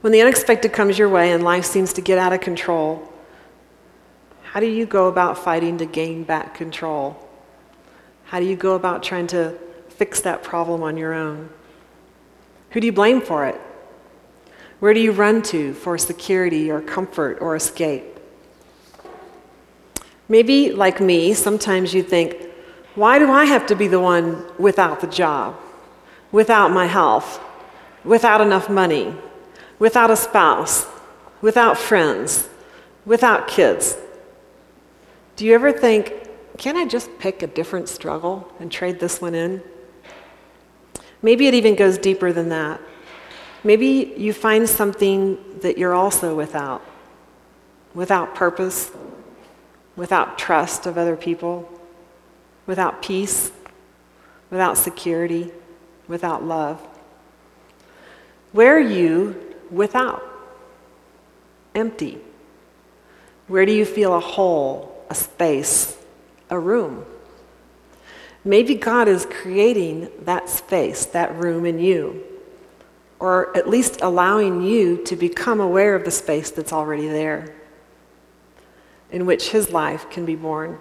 When 0.01 0.11
the 0.11 0.21
unexpected 0.21 0.73
comes 0.73 0.97
your 0.97 1.09
way 1.09 1.31
and 1.31 1.43
life 1.43 1.63
seems 1.63 1.93
to 1.93 2.01
get 2.01 2.17
out 2.17 2.33
of 2.33 2.41
control, 2.41 3.07
how 4.41 4.59
do 4.59 4.65
you 4.65 4.87
go 4.87 5.07
about 5.07 5.37
fighting 5.37 5.77
to 5.77 5.85
gain 5.85 6.23
back 6.23 6.55
control? 6.55 7.17
How 8.25 8.39
do 8.39 8.45
you 8.45 8.55
go 8.55 8.73
about 8.73 9.03
trying 9.03 9.27
to 9.27 9.57
fix 9.89 10.21
that 10.21 10.41
problem 10.41 10.81
on 10.81 10.97
your 10.97 11.13
own? 11.13 11.49
Who 12.71 12.79
do 12.79 12.87
you 12.87 12.91
blame 12.91 13.21
for 13.21 13.45
it? 13.45 13.61
Where 14.79 14.95
do 14.95 14.99
you 14.99 15.11
run 15.11 15.43
to 15.43 15.75
for 15.75 15.99
security 15.99 16.71
or 16.71 16.81
comfort 16.81 17.37
or 17.39 17.55
escape? 17.55 18.19
Maybe, 20.27 20.71
like 20.71 20.99
me, 20.99 21.35
sometimes 21.35 21.93
you 21.93 22.01
think, 22.01 22.35
why 22.95 23.19
do 23.19 23.29
I 23.29 23.45
have 23.45 23.67
to 23.67 23.75
be 23.75 23.87
the 23.87 23.99
one 23.99 24.43
without 24.57 24.99
the 25.01 25.07
job, 25.07 25.55
without 26.31 26.71
my 26.71 26.87
health, 26.87 27.39
without 28.03 28.41
enough 28.41 28.67
money, 28.67 29.13
without 29.81 30.11
a 30.11 30.15
spouse, 30.15 30.85
without 31.41 31.75
friends, 31.75 32.47
without 33.03 33.47
kids? 33.47 33.97
Do 35.35 35.43
you 35.43 35.55
ever 35.55 35.71
think, 35.71 36.13
can 36.59 36.77
I 36.77 36.85
just 36.85 37.09
pick 37.17 37.41
a 37.41 37.47
different 37.47 37.89
struggle 37.89 38.47
and 38.59 38.71
trade 38.71 38.99
this 38.99 39.19
one 39.19 39.33
in? 39.33 39.63
Maybe 41.23 41.47
it 41.47 41.55
even 41.55 41.73
goes 41.73 41.97
deeper 41.97 42.31
than 42.31 42.49
that. 42.49 42.79
Maybe 43.63 44.13
you 44.17 44.33
find 44.33 44.69
something 44.69 45.39
that 45.61 45.79
you're 45.79 45.95
also 45.95 46.35
without 46.35 46.85
without 47.95 48.35
purpose, 48.35 48.91
without 49.95 50.37
trust 50.37 50.85
of 50.85 50.97
other 50.97 51.17
people, 51.17 51.67
without 52.67 53.01
peace, 53.01 53.51
without 54.51 54.77
security, 54.77 55.51
without 56.07 56.43
love. 56.43 56.79
Where 58.51 58.79
you 58.79 59.50
without? 59.71 60.23
Empty. 61.73 62.19
Where 63.47 63.65
do 63.65 63.71
you 63.71 63.85
feel 63.85 64.13
a 64.13 64.19
hole 64.19 64.91
a 65.11 65.13
space, 65.13 65.97
a 66.49 66.57
room. 66.57 67.05
Maybe 68.45 68.75
God 68.75 69.09
is 69.09 69.27
creating 69.29 70.09
that 70.21 70.49
space, 70.49 71.05
that 71.07 71.35
room 71.35 71.65
in 71.65 71.77
you, 71.77 72.23
or 73.19 73.55
at 73.55 73.69
least 73.69 73.99
allowing 74.01 74.61
you 74.61 75.03
to 75.03 75.17
become 75.17 75.59
aware 75.59 75.95
of 75.95 76.05
the 76.05 76.11
space 76.11 76.49
that's 76.49 76.71
already 76.71 77.09
there, 77.09 77.53
in 79.11 79.25
which 79.25 79.49
His 79.49 79.69
life 79.71 80.09
can 80.09 80.25
be 80.25 80.35
born. 80.35 80.79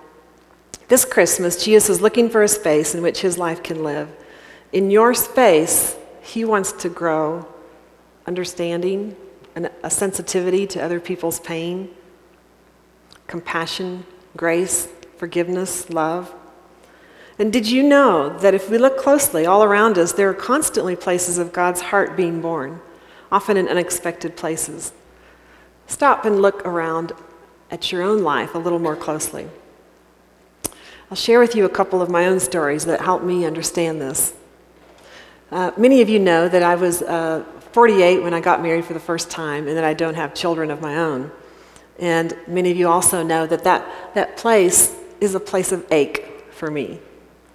This 0.87 1.05
Christmas, 1.05 1.63
Jesus 1.63 1.91
is 1.91 2.01
looking 2.01 2.31
for 2.31 2.45
a 2.45 2.49
space 2.49 2.95
in 2.95 3.03
which 3.03 3.21
His 3.21 3.37
life 3.37 3.65
can 3.65 3.83
live. 3.83 4.09
In 4.73 4.93
your 4.93 5.13
space, 5.13 5.97
He 6.23 6.45
wants 6.45 6.71
to 6.85 6.89
grow 6.89 7.49
understanding 8.31 9.17
and 9.57 9.69
a 9.83 9.91
sensitivity 9.91 10.65
to 10.65 10.81
other 10.81 11.01
people's 11.01 11.41
pain, 11.41 11.91
compassion, 13.27 14.07
grace, 14.37 14.87
forgiveness, 15.17 15.91
love. 15.91 16.33
And 17.41 17.53
did 17.53 17.67
you 17.67 17.83
know 17.83 18.39
that 18.39 18.55
if 18.55 18.71
we 18.71 18.79
look 18.79 18.97
closely 18.97 19.47
all 19.47 19.65
around 19.65 19.99
us, 19.99 20.13
there 20.13 20.31
are 20.31 20.35
constantly 20.53 20.95
places 20.95 21.39
of 21.39 21.53
God's 21.53 21.81
heart 21.81 22.17
being 22.17 22.41
born, 22.41 22.81
often 23.33 23.57
in 23.57 23.67
unexpected 23.67 24.37
places? 24.37 24.93
Stop 25.89 26.25
and 26.25 26.41
look 26.41 26.65
around 26.65 27.11
at 27.69 27.91
your 27.91 28.03
own 28.05 28.23
life 28.23 28.55
a 28.55 28.59
little 28.59 28.79
more 28.79 28.95
closely. 28.95 29.49
I'll 31.11 31.17
share 31.17 31.41
with 31.41 31.57
you 31.57 31.65
a 31.65 31.69
couple 31.69 32.01
of 32.01 32.09
my 32.09 32.27
own 32.27 32.39
stories 32.39 32.85
that 32.85 33.01
help 33.01 33.25
me 33.25 33.45
understand 33.45 34.01
this. 34.01 34.35
Uh, 35.51 35.73
many 35.77 36.01
of 36.01 36.09
you 36.09 36.21
know 36.21 36.49
that 36.49 36.63
I 36.63 36.77
was 36.77 37.03
uh, 37.03 37.43
48 37.73 38.23
when 38.23 38.35
I 38.35 38.41
got 38.41 38.63
married 38.63 38.85
for 38.85 38.95
the 38.95 39.01
first 39.01 39.31
time 39.31 39.69
and 39.69 39.77
that 39.77 39.85
I 39.85 39.95
don't 39.95 40.15
have 40.15 40.35
children 40.35 40.71
of 40.71 40.81
my 40.81 40.97
own. 40.97 41.31
And 41.99 42.35
many 42.49 42.71
of 42.71 42.77
you 42.77 42.89
also 42.89 43.23
know 43.23 43.47
that 43.47 43.65
that, 43.65 44.15
that 44.15 44.37
place 44.37 44.97
is 45.21 45.35
a 45.35 45.41
place 45.41 45.71
of 45.71 45.87
ache 45.93 46.51
for 46.51 46.71
me. 46.71 46.99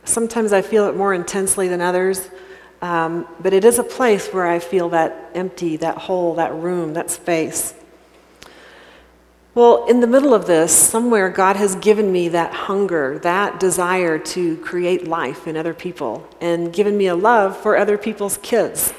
Sometimes 0.04 0.54
I 0.54 0.62
feel 0.62 0.88
it 0.88 0.96
more 0.96 1.14
intensely 1.14 1.68
than 1.68 1.82
others, 1.82 2.30
um, 2.82 3.28
but 3.40 3.54
it 3.54 3.66
is 3.66 3.80
a 3.80 3.84
place 3.84 4.30
where 4.30 4.46
I 4.46 4.60
feel 4.60 4.90
that 4.90 5.32
empty, 5.34 5.78
that 5.78 5.98
hole, 5.98 6.36
that 6.36 6.54
room, 6.54 6.94
that 6.94 7.10
space. 7.10 7.74
Well, 9.56 9.86
in 9.88 10.02
the 10.02 10.08
middle 10.08 10.34
of 10.34 10.48
this, 10.48 10.76
somewhere 10.76 11.30
God 11.30 11.56
has 11.56 11.76
given 11.78 12.12
me 12.12 12.28
that 12.30 12.54
hunger, 12.54 13.20
that 13.20 13.60
desire 13.60 14.20
to 14.20 14.58
create 14.58 15.08
life 15.08 15.48
in 15.48 15.56
other 15.58 15.74
people, 15.74 16.28
and 16.42 16.72
given 16.74 16.98
me 16.98 17.08
a 17.08 17.16
love 17.16 17.58
for 17.58 17.78
other 17.78 17.98
people's 17.98 18.38
kids. 18.44 18.94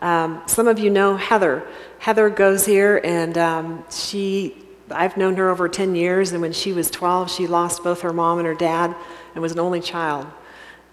Um, 0.00 0.42
some 0.46 0.68
of 0.68 0.78
you 0.78 0.90
know 0.90 1.16
Heather. 1.16 1.66
Heather 1.98 2.28
goes 2.28 2.66
here, 2.66 3.00
and 3.02 3.36
um, 3.38 3.84
she, 3.90 4.56
I've 4.90 5.16
known 5.16 5.36
her 5.36 5.50
over 5.50 5.68
10 5.68 5.94
years, 5.94 6.32
and 6.32 6.42
when 6.42 6.52
she 6.52 6.72
was 6.72 6.90
12, 6.90 7.30
she 7.30 7.46
lost 7.46 7.82
both 7.82 8.02
her 8.02 8.12
mom 8.12 8.38
and 8.38 8.46
her 8.46 8.54
dad 8.54 8.94
and 9.34 9.42
was 9.42 9.52
an 9.52 9.58
only 9.58 9.80
child. 9.80 10.26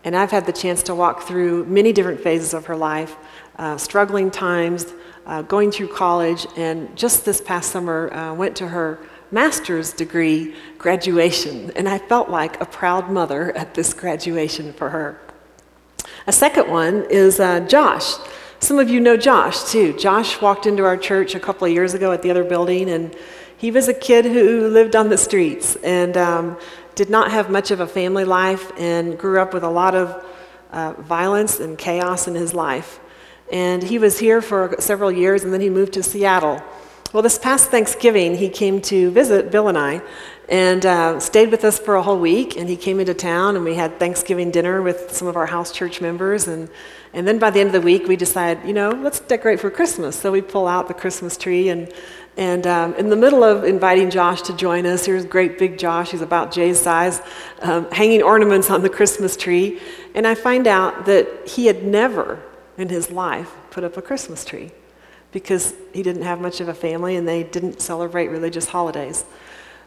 And 0.03 0.15
I've 0.15 0.31
had 0.31 0.45
the 0.45 0.53
chance 0.53 0.83
to 0.83 0.95
walk 0.95 1.23
through 1.23 1.65
many 1.65 1.93
different 1.93 2.21
phases 2.21 2.53
of 2.53 2.65
her 2.65 2.75
life, 2.75 3.15
uh, 3.57 3.77
struggling 3.77 4.31
times, 4.31 4.93
uh, 5.25 5.41
going 5.43 5.71
through 5.71 5.87
college, 5.89 6.45
and 6.57 6.95
just 6.97 7.25
this 7.25 7.39
past 7.39 7.71
summer 7.71 8.13
uh, 8.13 8.33
went 8.33 8.55
to 8.57 8.67
her 8.67 8.99
master's 9.31 9.93
degree 9.93 10.53
graduation, 10.77 11.71
and 11.75 11.89
I 11.89 11.97
felt 11.97 12.29
like 12.29 12.61
a 12.61 12.65
proud 12.65 13.09
mother 13.09 13.55
at 13.57 13.73
this 13.73 13.93
graduation 13.93 14.73
for 14.73 14.89
her. 14.89 15.19
A 16.27 16.31
second 16.31 16.69
one 16.69 17.05
is 17.09 17.39
uh, 17.39 17.61
Josh. 17.61 18.15
Some 18.63 18.79
of 18.79 18.89
you 18.89 19.01
know 19.01 19.17
Josh 19.17 19.61
too. 19.65 19.91
Josh 19.91 20.39
walked 20.39 20.67
into 20.67 20.85
our 20.85 20.95
church 20.95 21.35
a 21.35 21.39
couple 21.41 21.67
of 21.67 21.73
years 21.73 21.95
ago 21.95 22.13
at 22.13 22.21
the 22.21 22.31
other 22.31 22.45
building, 22.45 22.89
and 22.89 23.13
he 23.57 23.71
was 23.71 23.89
a 23.89 23.93
kid 23.93 24.23
who 24.23 24.69
lived 24.69 24.95
on 24.95 25.09
the 25.09 25.17
streets 25.17 25.75
and 25.83 26.15
um, 26.15 26.57
did 26.95 27.09
not 27.09 27.29
have 27.29 27.49
much 27.49 27.71
of 27.71 27.81
a 27.81 27.87
family 27.87 28.23
life 28.23 28.71
and 28.77 29.19
grew 29.19 29.41
up 29.41 29.53
with 29.53 29.63
a 29.63 29.69
lot 29.69 29.95
of 29.95 30.25
uh, 30.71 30.93
violence 30.93 31.59
and 31.59 31.77
chaos 31.77 32.25
in 32.25 32.35
his 32.35 32.53
life. 32.53 33.01
And 33.51 33.83
he 33.83 33.99
was 33.99 34.17
here 34.17 34.41
for 34.41 34.77
several 34.79 35.11
years, 35.11 35.43
and 35.43 35.51
then 35.51 35.59
he 35.59 35.69
moved 35.69 35.91
to 35.95 36.01
Seattle. 36.01 36.63
Well, 37.11 37.21
this 37.21 37.37
past 37.37 37.69
Thanksgiving, 37.69 38.37
he 38.37 38.47
came 38.47 38.81
to 38.83 39.11
visit 39.11 39.51
Bill 39.51 39.67
and 39.67 39.77
I 39.77 40.01
and 40.47 40.85
uh, 40.85 41.19
stayed 41.19 41.51
with 41.51 41.63
us 41.63 41.79
for 41.79 41.95
a 41.95 42.01
whole 42.01 42.19
week. 42.19 42.55
And 42.55 42.69
he 42.69 42.77
came 42.77 43.01
into 43.01 43.13
town, 43.13 43.57
and 43.57 43.65
we 43.65 43.75
had 43.75 43.99
Thanksgiving 43.99 44.51
dinner 44.51 44.81
with 44.81 45.11
some 45.11 45.27
of 45.27 45.35
our 45.35 45.45
house 45.47 45.73
church 45.73 45.99
members. 45.99 46.47
And, 46.47 46.69
and 47.13 47.27
then 47.27 47.37
by 47.37 47.51
the 47.51 47.59
end 47.59 47.67
of 47.67 47.73
the 47.73 47.81
week, 47.81 48.07
we 48.07 48.15
decide, 48.15 48.65
you 48.65 48.73
know, 48.73 48.89
let's 48.89 49.19
decorate 49.19 49.59
for 49.59 49.69
Christmas. 49.69 50.15
So 50.15 50.31
we 50.31 50.41
pull 50.41 50.67
out 50.67 50.87
the 50.87 50.95
Christmas 50.95 51.37
tree. 51.37 51.69
And, 51.69 51.93
and 52.37 52.65
um, 52.65 52.95
in 52.95 53.09
the 53.09 53.15
middle 53.15 53.43
of 53.43 53.63
inviting 53.63 54.09
Josh 54.09 54.41
to 54.43 54.57
join 54.57 54.87
us, 54.87 55.05
here's 55.05 55.23
great 55.23 55.59
big 55.59 55.77
Josh, 55.77 56.09
he's 56.09 56.21
about 56.21 56.51
Jay's 56.51 56.79
size, 56.79 57.21
um, 57.61 57.89
hanging 57.91 58.23
ornaments 58.23 58.71
on 58.71 58.81
the 58.81 58.89
Christmas 58.89 59.37
tree. 59.37 59.79
And 60.15 60.25
I 60.25 60.33
find 60.33 60.65
out 60.65 61.05
that 61.05 61.47
he 61.47 61.67
had 61.67 61.83
never 61.83 62.41
in 62.79 62.89
his 62.89 63.11
life 63.11 63.51
put 63.69 63.83
up 63.83 63.95
a 63.95 64.01
Christmas 64.01 64.43
tree 64.43 64.71
because 65.31 65.75
he 65.93 66.01
didn't 66.01 66.23
have 66.23 66.41
much 66.41 66.61
of 66.61 66.67
a 66.67 66.73
family 66.73 67.15
and 67.15 67.27
they 67.27 67.43
didn't 67.43 67.79
celebrate 67.79 68.29
religious 68.29 68.69
holidays. 68.69 69.25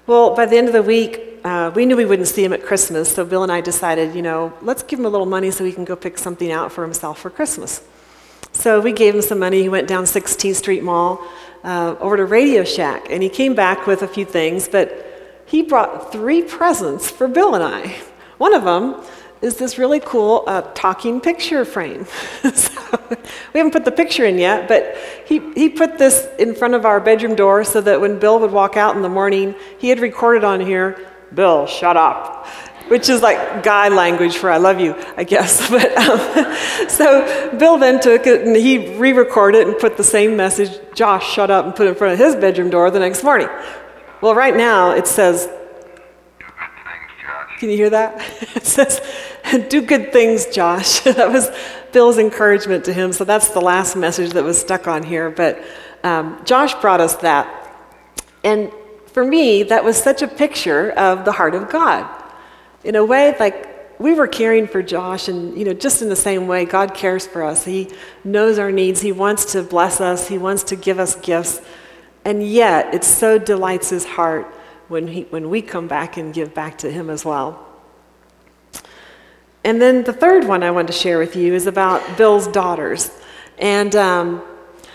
Well, 0.07 0.37
by 0.37 0.47
the 0.47 0.57
end 0.57 0.69
of 0.69 0.73
the 0.73 0.85
week, 0.85 1.41
uh, 1.43 1.73
we 1.75 1.85
knew 1.85 1.97
we 1.97 2.05
wouldn't 2.05 2.29
see 2.29 2.45
him 2.45 2.53
at 2.53 2.63
Christmas, 2.63 3.13
so 3.13 3.25
Bill 3.25 3.43
and 3.43 3.51
I 3.51 3.61
decided, 3.61 4.15
you 4.15 4.23
know, 4.23 4.53
let's 4.63 4.85
give 4.85 5.01
him 5.01 5.05
a 5.05 5.09
little 5.09 5.27
money 5.27 5.51
so 5.51 5.65
he 5.65 5.73
can 5.73 5.85
go 5.85 5.97
pick 5.97 6.17
something 6.17 6.53
out 6.53 6.71
for 6.71 6.85
himself 6.85 7.19
for 7.19 7.29
Christmas. 7.29 7.83
So 8.53 8.81
we 8.81 8.93
gave 8.93 9.17
him 9.17 9.23
some 9.23 9.41
money. 9.41 9.63
He 9.63 9.69
went 9.69 9.89
down 9.89 10.05
16th 10.05 10.55
Street 10.55 10.85
Mall 10.85 11.27
uh, 11.65 11.97
over 11.99 12.17
to 12.19 12.25
Radio 12.25 12.63
Shack, 12.63 13.07
and 13.11 13.21
he 13.21 13.29
came 13.29 13.57
back 13.57 13.89
with 13.89 14.03
a 14.03 14.07
few 14.07 14.25
things, 14.25 14.69
but 14.69 15.43
he 15.45 15.63
brought 15.63 16.13
three 16.13 16.41
presents 16.41 17.11
for 17.11 17.27
Bill 17.27 17.57
and 17.57 17.65
I. 17.65 17.97
One 18.39 18.55
of 18.55 18.63
them 18.63 19.05
is 19.43 19.57
this 19.57 19.77
really 19.77 19.99
cool 19.99 20.45
uh, 20.47 20.63
talking 20.75 21.21
picture 21.21 21.65
frame. 21.65 22.05
so, 22.55 22.76
we 23.53 23.59
haven't 23.61 23.73
put 23.73 23.85
the 23.85 23.93
picture 23.93 24.25
in 24.25 24.39
yet, 24.39 24.69
but 24.69 24.97
he, 25.27 25.41
he 25.55 25.69
put 25.69 25.99
this 25.99 26.29
in 26.39 26.55
front 26.55 26.75
of 26.75 26.85
our 26.85 27.01
bedroom 27.01 27.35
door 27.35 27.65
so 27.65 27.81
that 27.81 28.01
when 28.01 28.19
Bill 28.19 28.39
would 28.41 28.53
walk 28.53 28.77
out 28.77 28.97
in 28.97 29.03
the 29.03 29.09
morning, 29.09 29.55
he 29.79 29.89
had 29.89 30.01
recorded 30.01 30.45
on 30.45 30.61
here, 30.61 30.99
Bill, 31.35 31.67
shut 31.67 31.97
up. 31.97 32.47
Which 32.89 33.09
is 33.09 33.21
like 33.21 33.65
guy 33.65 33.89
language 33.89 34.37
for 34.37 34.49
I 34.49 34.59
love 34.59 34.79
you, 34.79 34.95
I 35.17 35.25
guess. 35.25 35.69
But 35.71 35.97
um, 35.99 36.89
so 36.89 37.57
Bill 37.59 37.79
then 37.79 38.01
took 38.01 38.27
it 38.29 38.47
and 38.47 38.55
he 38.55 38.97
re 38.97 39.13
recorded 39.13 39.63
it 39.63 39.69
and 39.69 39.77
put 39.77 39.97
the 39.97 40.05
same 40.05 40.37
message, 40.37 40.71
Josh, 40.95 41.33
shut 41.33 41.51
up, 41.51 41.65
and 41.65 41.75
put 41.75 41.87
it 41.87 41.91
in 41.91 41.95
front 41.97 42.13
of 42.13 42.19
his 42.19 42.37
bedroom 42.37 42.71
door 42.71 42.91
the 42.91 43.01
next 43.01 43.25
morning. 43.25 43.49
Well, 44.21 44.35
right 44.35 44.57
now 44.57 44.93
it 44.93 45.07
says, 45.09 45.49
can 47.59 47.71
you 47.71 47.77
hear 47.77 47.91
that? 47.91 48.21
It 48.57 48.65
says, 48.65 49.01
Do 49.69 49.83
good 49.83 50.13
things, 50.13 50.47
Josh. 50.47 51.01
that 51.01 51.31
was 51.31 51.51
Bill's 51.93 52.19
encouragement 52.19 52.85
to 52.87 52.93
him. 52.93 53.13
So 53.13 53.25
that's 53.25 53.51
the 53.51 53.61
last 53.61 53.97
message 53.97 54.33
that 54.33 54.45
was 54.45 54.61
stuck 54.61 54.87
on 54.87 55.03
here. 55.03 55.31
But 55.31 55.63
um, 56.03 56.43
Josh 56.45 56.75
brought 56.75 57.01
us 57.01 57.17
that. 57.17 57.47
And 58.45 58.71
for 59.07 59.25
me, 59.25 59.63
that 59.65 59.85
was 59.85 59.97
such 59.97 60.23
a 60.23 60.29
picture 60.29 60.91
of 60.93 61.25
the 61.25 61.33
heart 61.33 61.55
of 61.55 61.71
God. 61.71 62.07
In 62.85 62.97
a 62.97 63.05
way, 63.05 63.37
like 63.39 64.01
we 64.01 64.15
were 64.15 64.27
caring 64.27 64.67
for 64.67 64.83
Josh, 64.83 65.29
and 65.29 65.57
you 65.57 65.65
know, 65.65 65.73
just 65.73 66.03
in 66.03 66.09
the 66.09 66.17
same 66.17 66.47
way, 66.47 66.65
God 66.65 66.95
cares 66.95 67.27
for 67.27 67.43
us. 67.43 67.65
He 67.65 67.91
knows 68.25 68.59
our 68.59 68.71
needs. 68.71 69.01
He 69.01 69.13
wants 69.13 69.53
to 69.53 69.63
bless 69.63 70.01
us. 70.01 70.29
He 70.29 70.39
wants 70.39 70.63
to 70.65 70.77
give 70.77 70.99
us 70.99 71.15
gifts. 71.17 71.61
And 72.25 72.47
yet, 72.47 72.93
it 72.95 73.05
so 73.05 73.39
delights 73.39 73.91
his 73.91 74.05
heart 74.05 74.53
when, 74.89 75.09
he, 75.09 75.23
when 75.23 75.51
we 75.51 75.63
come 75.63 75.89
back 75.89 76.17
and 76.17 76.33
give 76.33 76.55
back 76.55 76.79
to 76.79 76.91
Him 76.91 77.11
as 77.11 77.25
well. 77.25 77.67
And 79.65 79.83
then 79.83 80.05
the 80.05 80.13
third 80.13 80.47
one 80.47 80.63
I 80.63 80.71
wanted 80.71 80.89
to 80.89 80.93
share 80.93 81.19
with 81.19 81.35
you 81.35 81.53
is 81.55 81.67
about 81.67 82.17
Bill's 82.17 82.47
daughters. 82.47 83.11
And 83.59 83.97
um, 83.97 84.43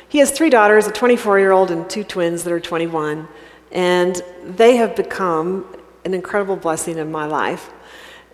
he 0.07 0.19
has 0.19 0.31
three 0.31 0.49
daughters, 0.49 0.87
a 0.87 0.91
24 0.91 1.39
year 1.39 1.51
old 1.51 1.71
and 1.71 1.89
two 1.89 2.03
twins 2.03 2.43
that 2.43 2.53
are 2.53 2.59
21. 2.59 3.27
And 3.71 4.21
they 4.43 4.77
have 4.77 4.95
become 4.95 5.65
an 6.05 6.13
incredible 6.13 6.55
blessing 6.55 6.97
in 6.97 7.11
my 7.11 7.25
life. 7.25 7.69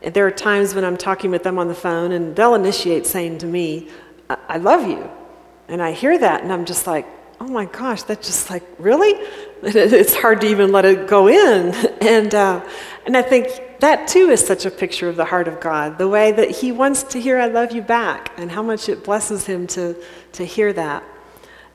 And 0.02 0.14
there 0.14 0.28
are 0.28 0.32
times 0.32 0.76
when 0.76 0.86
I'm 0.86 0.98
talking 0.98 1.32
with 1.32 1.44
them 1.44 1.58
on 1.58 1.68
the 1.68 1.76
phone, 1.76 2.12
and 2.12 2.36
they'll 2.36 2.56
initiate 2.56 3.08
saying 3.08 3.40
to 3.40 3.46
me, 3.46 3.90
I, 4.30 4.38
I 4.48 4.58
love 4.58 4.88
you. 4.88 5.10
And 5.68 5.82
I 5.82 5.92
hear 5.92 6.18
that, 6.18 6.44
and 6.44 6.54
I'm 6.54 6.66
just 6.66 6.88
like, 6.88 7.08
oh 7.40 7.48
my 7.48 7.66
gosh, 7.66 8.04
that's 8.04 8.28
just 8.28 8.50
like, 8.50 8.64
really? 8.80 9.28
It's 9.64 10.16
hard 10.16 10.42
to 10.42 10.48
even 10.48 10.72
let 10.72 10.86
it 10.86 11.08
go 11.08 11.28
in. 11.28 11.74
And, 12.02 12.34
uh, 12.34 12.66
and 13.06 13.18
I 13.18 13.22
think 13.22 13.80
that 13.80 14.08
too 14.08 14.30
is 14.30 14.46
such 14.46 14.66
a 14.66 14.72
picture 14.72 15.10
of 15.10 15.16
the 15.16 15.26
heart 15.26 15.48
of 15.48 15.60
God, 15.60 15.98
the 15.98 16.08
way 16.08 16.32
that 16.32 16.50
He 16.50 16.72
wants 16.72 17.04
to 17.04 17.20
hear, 17.20 17.40
I 17.40 17.48
love 17.48 17.72
you 17.72 17.82
back, 17.82 18.32
and 18.38 18.52
how 18.52 18.64
much 18.64 18.88
it 18.88 19.04
blesses 19.04 19.46
Him 19.46 19.68
to, 19.68 19.96
to 20.34 20.46
hear 20.46 20.72
that. 20.74 21.04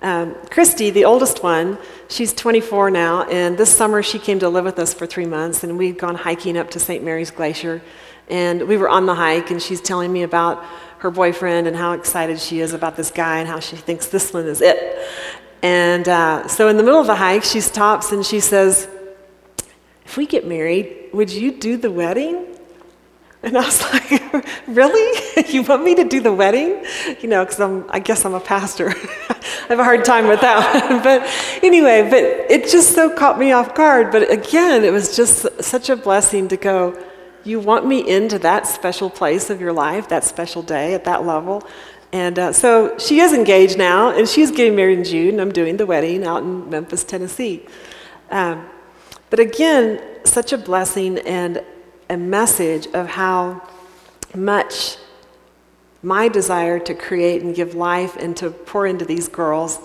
Um, 0.00 0.34
Christy, 0.50 0.90
the 0.90 1.04
oldest 1.04 1.42
one, 1.42 1.78
she's 2.08 2.32
24 2.32 2.90
now, 2.90 3.22
and 3.24 3.56
this 3.56 3.74
summer 3.74 4.02
she 4.02 4.18
came 4.18 4.38
to 4.40 4.48
live 4.48 4.64
with 4.64 4.78
us 4.78 4.94
for 4.94 5.06
three 5.06 5.26
months, 5.26 5.62
and 5.62 5.78
we'd 5.78 5.98
gone 5.98 6.14
hiking 6.14 6.56
up 6.56 6.70
to 6.70 6.80
St. 6.80 7.04
Mary's 7.04 7.30
Glacier. 7.30 7.82
And 8.28 8.66
we 8.66 8.76
were 8.76 8.88
on 8.88 9.06
the 9.06 9.14
hike, 9.14 9.50
and 9.50 9.60
she's 9.60 9.80
telling 9.80 10.12
me 10.12 10.22
about 10.22 10.64
her 10.98 11.10
boyfriend 11.10 11.66
and 11.66 11.76
how 11.76 11.92
excited 11.92 12.38
she 12.38 12.60
is 12.60 12.72
about 12.72 12.96
this 12.96 13.10
guy 13.10 13.38
and 13.38 13.48
how 13.48 13.60
she 13.60 13.76
thinks 13.76 14.06
this 14.06 14.32
one 14.32 14.46
is 14.46 14.60
it. 14.60 14.98
And 15.62 16.08
uh, 16.08 16.48
so 16.48 16.68
in 16.68 16.76
the 16.76 16.82
middle 16.82 17.00
of 17.00 17.06
the 17.06 17.14
hike, 17.14 17.44
she 17.44 17.60
stops 17.60 18.12
and 18.12 18.26
she 18.26 18.40
says, 18.40 18.88
If 20.04 20.16
we 20.16 20.26
get 20.26 20.46
married, 20.46 21.10
would 21.12 21.30
you 21.30 21.52
do 21.52 21.76
the 21.76 21.90
wedding? 21.90 22.46
And 23.44 23.56
I 23.56 23.64
was 23.64 23.82
like, 23.92 24.46
really? 24.66 25.22
you 25.48 25.62
want 25.62 25.84
me 25.84 25.94
to 25.96 26.04
do 26.04 26.20
the 26.20 26.32
wedding? 26.32 26.84
You 27.20 27.28
know, 27.28 27.44
because 27.44 27.60
I 27.90 27.98
guess 27.98 28.24
I'm 28.24 28.34
a 28.34 28.40
pastor. 28.40 28.90
I 29.28 29.66
have 29.68 29.78
a 29.78 29.84
hard 29.84 30.04
time 30.04 30.28
with 30.28 30.40
that. 30.40 31.02
but 31.02 31.22
anyway, 31.64 32.02
but 32.08 32.22
it 32.50 32.68
just 32.70 32.94
so 32.94 33.14
caught 33.14 33.38
me 33.38 33.52
off 33.52 33.74
guard. 33.74 34.10
But 34.10 34.30
again, 34.30 34.84
it 34.84 34.92
was 34.92 35.16
just 35.16 35.62
such 35.62 35.88
a 35.88 35.96
blessing 35.96 36.48
to 36.48 36.56
go, 36.56 36.98
you 37.44 37.58
want 37.58 37.86
me 37.86 38.08
into 38.08 38.38
that 38.40 38.66
special 38.66 39.10
place 39.10 39.50
of 39.50 39.60
your 39.60 39.72
life, 39.72 40.08
that 40.08 40.24
special 40.24 40.62
day 40.62 40.94
at 40.94 41.04
that 41.04 41.24
level? 41.24 41.66
And 42.12 42.38
uh, 42.38 42.52
so 42.52 42.98
she 42.98 43.20
is 43.20 43.32
engaged 43.32 43.78
now, 43.78 44.10
and 44.10 44.28
she's 44.28 44.50
getting 44.50 44.76
married 44.76 44.98
in 44.98 45.04
June. 45.04 45.40
I'm 45.40 45.52
doing 45.52 45.78
the 45.78 45.86
wedding 45.86 46.24
out 46.24 46.42
in 46.42 46.68
Memphis, 46.68 47.04
Tennessee. 47.04 47.64
Um, 48.30 48.68
but 49.30 49.40
again, 49.40 50.02
such 50.24 50.52
a 50.52 50.58
blessing 50.58 51.18
and 51.18 51.64
a 52.10 52.16
message 52.16 52.86
of 52.88 53.08
how 53.08 53.66
much 54.34 54.98
my 56.02 56.28
desire 56.28 56.78
to 56.80 56.94
create 56.94 57.42
and 57.42 57.54
give 57.54 57.74
life 57.74 58.16
and 58.16 58.36
to 58.36 58.50
pour 58.50 58.86
into 58.86 59.04
these 59.04 59.28
girls 59.28 59.78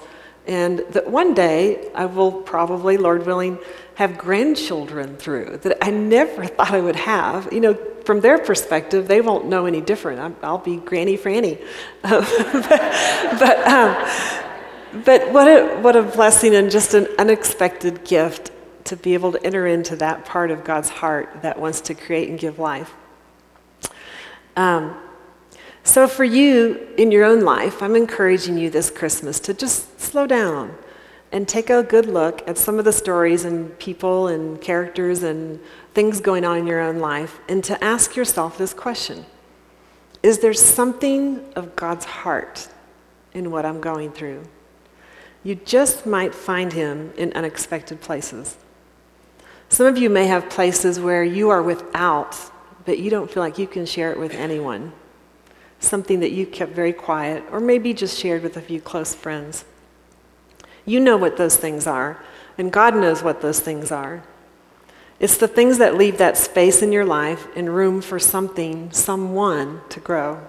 and 0.48 0.80
that 0.92 1.10
one 1.10 1.34
day 1.34 1.92
I 1.94 2.06
will 2.06 2.32
probably, 2.32 2.98
Lord 2.98 3.26
willing, 3.26 3.60
have 3.96 4.18
grandchildren 4.18 5.18
through 5.18 5.58
that 5.64 5.78
I 5.82 5.92
never 5.92 6.46
thought 6.48 6.72
I 6.72 6.80
would 6.80 6.96
have. 6.96 7.52
You 7.52 7.60
know, 7.60 7.78
from 8.08 8.22
their 8.22 8.38
perspective, 8.38 9.10
they 9.10 9.20
won't 9.20 9.48
know 9.48 9.66
any 9.66 9.82
different. 9.82 10.22
I'm, 10.22 10.38
I'll 10.42 10.60
be 10.60 10.78
Granny 10.78 11.18
Franny. 11.18 11.62
but, 12.02 12.24
but, 13.38 13.68
um, 13.68 15.04
but 15.04 15.34
what, 15.34 15.46
a, 15.50 15.78
what 15.82 15.98
a 15.98 16.04
blessing 16.04 16.56
and 16.56 16.72
just 16.72 16.94
an 16.94 17.06
unexpected 17.20 18.06
gift 18.06 18.52
to 18.86 18.96
be 18.96 19.14
able 19.14 19.34
to 19.34 19.46
enter 19.46 19.68
into 19.68 19.98
that 19.98 20.24
part 20.24 20.52
of 20.52 20.64
God's 20.64 20.88
heart 20.88 21.42
that 21.42 21.60
wants 21.60 21.82
to 21.82 21.94
create 21.94 22.30
and 22.30 22.40
give 22.40 22.60
life. 22.60 22.94
Um, 24.56 24.98
so, 25.84 26.08
for 26.08 26.24
you 26.24 26.88
in 26.98 27.12
your 27.12 27.26
own 27.26 27.42
life, 27.42 27.84
I'm 27.84 27.98
encouraging 27.98 28.58
you 28.58 28.70
this 28.70 28.90
Christmas 28.90 29.38
to 29.42 29.54
just 29.54 30.00
slow 30.00 30.26
down 30.26 30.78
and 31.38 31.48
take 31.48 31.70
a 31.70 31.84
good 31.84 32.08
look 32.08 32.42
at 32.48 32.58
some 32.58 32.80
of 32.80 32.86
the 32.86 32.92
stories 32.92 33.46
and 33.46 33.78
people 33.78 34.28
and 34.28 34.60
characters 34.60 35.22
and 35.22 35.60
things 35.94 36.20
going 36.20 36.44
on 36.44 36.58
in 36.58 36.66
your 36.66 36.82
own 36.82 36.98
life 36.98 37.40
and 37.48 37.64
to 37.64 37.84
ask 37.84 38.16
yourself 38.16 38.58
this 38.58 38.74
question 38.74 39.24
Is 40.24 40.40
there 40.40 40.52
something 40.52 41.46
of 41.56 41.76
God's 41.76 42.06
heart 42.06 42.70
in 43.36 43.52
what 43.52 43.68
I'm 43.68 43.80
going 43.80 44.12
through? 44.14 44.46
You 45.44 45.54
just 45.54 46.08
might 46.08 46.34
find 46.34 46.74
Him 46.74 47.14
in 47.20 47.32
unexpected 47.34 48.02
places. 48.02 48.58
Some 49.70 49.86
of 49.86 49.96
you 49.96 50.10
may 50.10 50.26
have 50.26 50.50
places 50.50 51.00
where 51.00 51.24
you 51.24 51.50
are 51.50 51.62
without, 51.62 52.36
but 52.84 52.98
you 52.98 53.12
don't 53.12 53.30
feel 53.30 53.44
like 53.44 53.60
you 53.60 53.68
can 53.68 53.86
share 53.86 54.12
it 54.12 54.18
with 54.18 54.34
anyone. 54.34 54.92
Something 55.80 56.20
that 56.22 56.32
you 56.32 56.48
kept 56.48 56.72
very 56.72 56.94
quiet, 56.94 57.44
or 57.52 57.60
maybe 57.60 57.94
just 57.94 58.18
shared 58.18 58.42
with 58.42 58.58
a 58.58 58.62
few 58.62 58.82
close 58.82 59.14
friends. 59.14 59.66
You 60.88 61.00
know 61.00 61.18
what 61.18 61.38
those 61.38 61.56
things 61.56 61.86
are, 61.86 62.18
and 62.58 62.72
God 62.72 62.96
knows 62.96 63.22
what 63.22 63.42
those 63.42 63.60
things 63.60 63.92
are. 63.92 64.24
It's 65.20 65.38
the 65.38 65.48
things 65.48 65.78
that 65.78 65.96
leave 65.96 66.18
that 66.18 66.38
space 66.38 66.82
in 66.82 66.92
your 66.92 67.06
life 67.06 67.48
and 67.56 67.76
room 67.76 68.02
for 68.02 68.18
something, 68.18 68.92
someone 68.92 69.82
to 69.90 70.00
grow. 70.00 70.48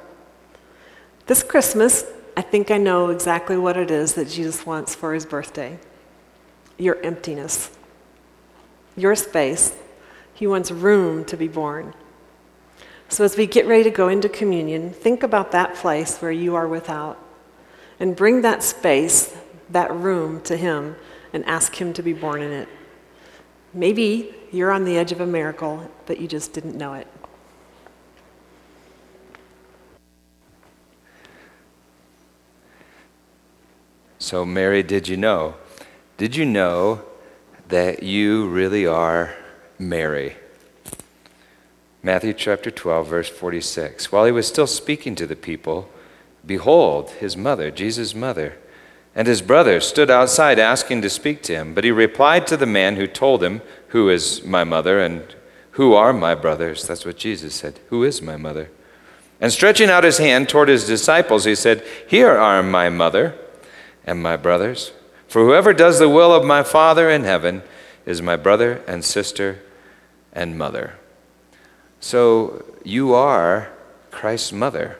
This 1.27 1.43
Christmas, 1.43 2.07
I 2.39 2.41
think 2.41 2.71
I 2.71 2.79
know 2.79 3.11
exactly 3.11 3.59
what 3.59 3.77
it 3.77 3.91
is 3.91 4.15
that 4.15 4.29
Jesus 4.29 4.65
wants 4.65 4.95
for 4.95 5.13
his 5.13 5.27
birthday 5.27 5.79
your 6.79 6.97
emptiness 7.03 7.77
your 8.99 9.15
space. 9.15 9.77
He 10.35 10.47
wants 10.47 10.71
room 10.71 11.25
to 11.27 11.37
be 11.37 11.49
born. 11.49 11.95
So, 13.09 13.25
as 13.25 13.37
we 13.37 13.47
get 13.47 13.67
ready 13.67 13.85
to 13.85 13.91
go 13.91 14.09
into 14.09 14.29
communion, 14.29 14.91
think 14.91 15.23
about 15.23 15.53
that 15.53 15.75
place 15.75 16.19
where 16.19 16.31
you 16.31 16.55
are 16.55 16.69
without 16.69 17.19
and 17.99 18.15
bring 18.15 18.43
that 18.43 18.63
space, 18.63 19.35
that 19.71 19.93
room 19.93 20.41
to 20.43 20.57
Him 20.57 20.97
and 21.33 21.45
ask 21.47 21.75
Him 21.75 21.93
to 21.95 22.03
be 22.03 22.13
born 22.13 22.43
in 22.43 22.53
it. 22.53 22.69
Maybe 23.75 24.35
you're 24.51 24.73
on 24.73 24.85
the 24.85 24.97
edge 24.97 25.13
of 25.13 25.21
a 25.21 25.27
miracle, 25.27 25.91
but 26.07 26.21
you 26.21 26.27
just 26.27 26.53
didn't 26.53 26.77
know 26.77 26.95
it. 26.95 27.07
So, 34.19 34.45
Mary, 34.45 34.83
did 34.83 35.09
you 35.09 35.17
know? 35.17 35.55
Did 36.17 36.35
you 36.35 36.45
know 36.45 37.05
that 37.69 38.03
you 38.03 38.49
really 38.49 38.87
are 38.87 39.35
Mary. 39.79 40.37
Matthew 42.03 42.33
chapter 42.33 42.71
12, 42.71 43.07
verse 43.07 43.29
46. 43.29 44.11
While 44.11 44.25
he 44.25 44.33
was 44.33 44.47
still 44.47 44.67
speaking 44.67 45.15
to 45.17 45.27
the 45.27 45.37
people, 45.37 45.91
behold, 46.45 47.11
his 47.11 47.37
mother, 47.37 47.71
Jesus' 47.71 48.15
mother, 48.15 48.57
and 49.19 49.27
his 49.27 49.43
brothers 49.43 49.85
stood 49.85 50.13
outside 50.13 50.61
asking 50.61 51.03
to 51.03 51.11
speak 51.11 51.43
to 51.43 51.53
him. 51.53 51.75
But 51.75 51.83
he 51.83 51.91
replied 51.91 52.47
to 52.47 52.57
the 52.57 52.67
man 52.67 52.95
who 52.95 53.09
told 53.09 53.43
him, 53.43 53.63
Who 53.89 54.09
is 54.09 54.45
my 54.45 54.63
mother 54.63 55.01
and 55.01 55.35
who 55.73 55.93
are 55.95 56.13
my 56.13 56.37
brothers? 56.37 56.87
That's 56.87 57.05
what 57.05 57.17
Jesus 57.17 57.57
said. 57.57 57.81
Who 57.89 58.05
is 58.05 58.23
my 58.23 58.37
mother? 58.37 58.71
And 59.41 59.53
stretching 59.53 59.91
out 59.91 60.05
his 60.05 60.19
hand 60.19 60.49
toward 60.49 60.69
his 60.69 60.87
disciples, 60.87 61.47
he 61.47 61.57
said, 61.57 61.85
Here 62.07 62.31
are 62.31 62.63
my 62.63 62.91
mother 62.91 63.37
and 64.05 64.23
my 64.23 64.37
brothers. 64.37 64.93
For 65.27 65.45
whoever 65.45 65.73
does 65.73 65.99
the 65.99 66.09
will 66.09 66.33
of 66.33 66.45
my 66.45 66.63
Father 66.63 67.11
in 67.11 67.25
heaven 67.25 67.65
is 68.07 68.23
my 68.23 68.37
brother 68.37 68.85
and 68.87 69.05
sister 69.05 69.61
and 70.33 70.57
mother. 70.57 70.95
So 71.99 72.65
you 72.85 73.15
are 73.15 73.73
Christ's 74.13 74.53
mother. 74.53 74.97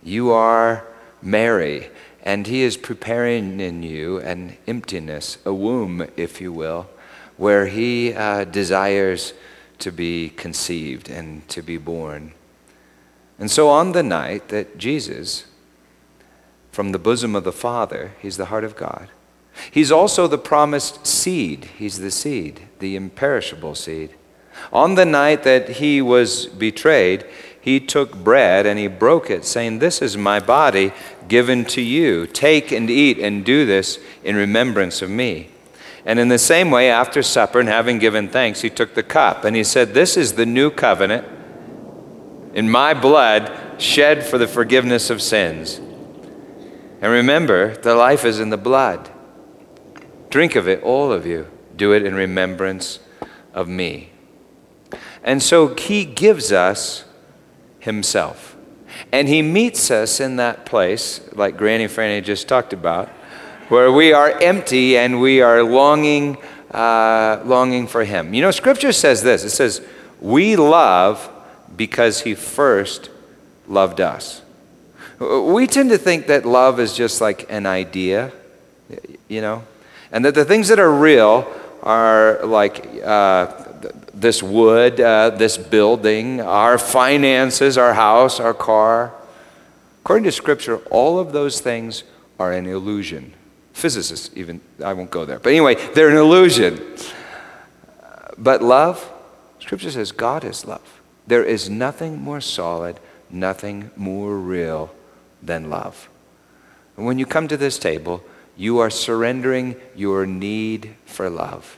You 0.00 0.30
are 0.30 0.86
Mary, 1.20 1.90
and 2.28 2.46
He 2.46 2.60
is 2.60 2.76
preparing 2.76 3.58
in 3.58 3.82
you 3.82 4.18
an 4.18 4.58
emptiness, 4.66 5.38
a 5.46 5.54
womb, 5.54 6.06
if 6.16 6.40
you 6.40 6.52
will, 6.52 6.88
where 7.38 7.66
He 7.66 8.12
uh, 8.12 8.44
desires 8.44 9.32
to 9.78 9.90
be 9.90 10.28
conceived 10.30 11.08
and 11.08 11.48
to 11.48 11.62
be 11.62 11.78
born. 11.78 12.32
And 13.38 13.50
so 13.50 13.68
on 13.68 13.92
the 13.92 14.02
night 14.02 14.48
that 14.48 14.76
Jesus, 14.76 15.46
from 16.70 16.92
the 16.92 16.98
bosom 16.98 17.34
of 17.34 17.44
the 17.44 17.52
Father, 17.52 18.12
He's 18.20 18.36
the 18.36 18.46
heart 18.46 18.64
of 18.64 18.76
God 18.76 19.08
He's 19.70 19.92
also 19.92 20.26
the 20.26 20.38
promised 20.38 21.06
seed. 21.06 21.66
He's 21.76 21.98
the 21.98 22.10
seed, 22.10 22.60
the 22.78 22.96
imperishable 22.96 23.74
seed. 23.74 24.14
On 24.72 24.94
the 24.94 25.04
night 25.04 25.44
that 25.44 25.68
he 25.68 26.02
was 26.02 26.46
betrayed, 26.46 27.24
he 27.60 27.78
took 27.78 28.16
bread 28.16 28.66
and 28.66 28.78
he 28.78 28.88
broke 28.88 29.30
it, 29.30 29.44
saying, 29.44 29.78
This 29.78 30.02
is 30.02 30.16
my 30.16 30.40
body 30.40 30.92
given 31.28 31.64
to 31.66 31.80
you. 31.80 32.26
Take 32.26 32.72
and 32.72 32.90
eat 32.90 33.18
and 33.18 33.44
do 33.44 33.66
this 33.66 33.98
in 34.24 34.36
remembrance 34.36 35.02
of 35.02 35.10
me. 35.10 35.50
And 36.04 36.18
in 36.18 36.28
the 36.28 36.38
same 36.38 36.70
way, 36.70 36.90
after 36.90 37.22
supper 37.22 37.60
and 37.60 37.68
having 37.68 37.98
given 37.98 38.28
thanks, 38.28 38.62
he 38.62 38.70
took 38.70 38.94
the 38.94 39.02
cup 39.02 39.44
and 39.44 39.54
he 39.54 39.62
said, 39.62 39.94
This 39.94 40.16
is 40.16 40.32
the 40.32 40.46
new 40.46 40.70
covenant 40.70 41.26
in 42.54 42.70
my 42.70 42.94
blood 42.94 43.80
shed 43.80 44.24
for 44.24 44.38
the 44.38 44.48
forgiveness 44.48 45.10
of 45.10 45.22
sins. 45.22 45.78
And 47.00 47.12
remember, 47.12 47.76
the 47.76 47.94
life 47.94 48.24
is 48.24 48.40
in 48.40 48.50
the 48.50 48.56
blood. 48.56 49.10
Drink 50.30 50.56
of 50.56 50.66
it, 50.66 50.82
all 50.82 51.12
of 51.12 51.26
you. 51.26 51.46
Do 51.76 51.92
it 51.92 52.04
in 52.04 52.14
remembrance 52.14 52.98
of 53.54 53.68
me. 53.68 54.10
And 55.22 55.42
so 55.42 55.74
he 55.74 56.04
gives 56.04 56.52
us 56.52 57.04
himself. 57.78 58.56
And 59.12 59.28
he 59.28 59.42
meets 59.42 59.90
us 59.90 60.20
in 60.20 60.36
that 60.36 60.66
place, 60.66 61.20
like 61.32 61.56
Granny 61.56 61.86
Franny 61.86 62.22
just 62.22 62.48
talked 62.48 62.72
about, 62.72 63.08
where 63.68 63.92
we 63.92 64.12
are 64.12 64.30
empty 64.30 64.96
and 64.96 65.20
we 65.20 65.40
are 65.40 65.62
longing, 65.62 66.38
uh, 66.70 67.42
longing 67.44 67.86
for 67.86 68.04
him. 68.04 68.34
You 68.34 68.42
know, 68.42 68.50
scripture 68.50 68.92
says 68.92 69.22
this 69.22 69.44
it 69.44 69.50
says, 69.50 69.82
We 70.20 70.56
love 70.56 71.30
because 71.76 72.22
he 72.22 72.34
first 72.34 73.10
loved 73.66 74.00
us. 74.00 74.42
We 75.20 75.66
tend 75.66 75.90
to 75.90 75.98
think 75.98 76.28
that 76.28 76.46
love 76.46 76.78
is 76.78 76.94
just 76.94 77.20
like 77.20 77.50
an 77.50 77.66
idea, 77.66 78.32
you 79.26 79.40
know, 79.40 79.64
and 80.12 80.24
that 80.24 80.34
the 80.34 80.44
things 80.44 80.68
that 80.68 80.78
are 80.78 80.92
real 80.92 81.52
are 81.82 82.44
like 82.44 82.84
uh, 83.04 83.46
this 84.14 84.42
wood, 84.42 85.00
uh, 85.00 85.30
this 85.30 85.56
building, 85.56 86.40
our 86.40 86.78
finances, 86.78 87.78
our 87.78 87.94
house, 87.94 88.40
our 88.40 88.54
car. 88.54 89.14
According 90.02 90.24
to 90.24 90.32
Scripture, 90.32 90.78
all 90.90 91.18
of 91.18 91.32
those 91.32 91.60
things 91.60 92.04
are 92.38 92.52
an 92.52 92.66
illusion. 92.66 93.34
Physicists, 93.72 94.30
even, 94.34 94.60
I 94.84 94.92
won't 94.92 95.10
go 95.10 95.24
there. 95.24 95.38
But 95.38 95.50
anyway, 95.50 95.74
they're 95.94 96.10
an 96.10 96.16
illusion. 96.16 96.96
But 98.36 98.62
love, 98.62 99.10
Scripture 99.60 99.90
says 99.90 100.12
God 100.12 100.44
is 100.44 100.64
love. 100.64 101.00
There 101.26 101.44
is 101.44 101.68
nothing 101.68 102.20
more 102.20 102.40
solid, 102.40 102.98
nothing 103.30 103.90
more 103.96 104.36
real 104.36 104.94
than 105.42 105.70
love. 105.70 106.08
And 106.96 107.06
when 107.06 107.18
you 107.18 107.26
come 107.26 107.48
to 107.48 107.56
this 107.56 107.78
table, 107.78 108.24
you 108.56 108.78
are 108.78 108.90
surrendering 108.90 109.76
your 109.94 110.26
need 110.26 110.94
for 111.06 111.30
love. 111.30 111.77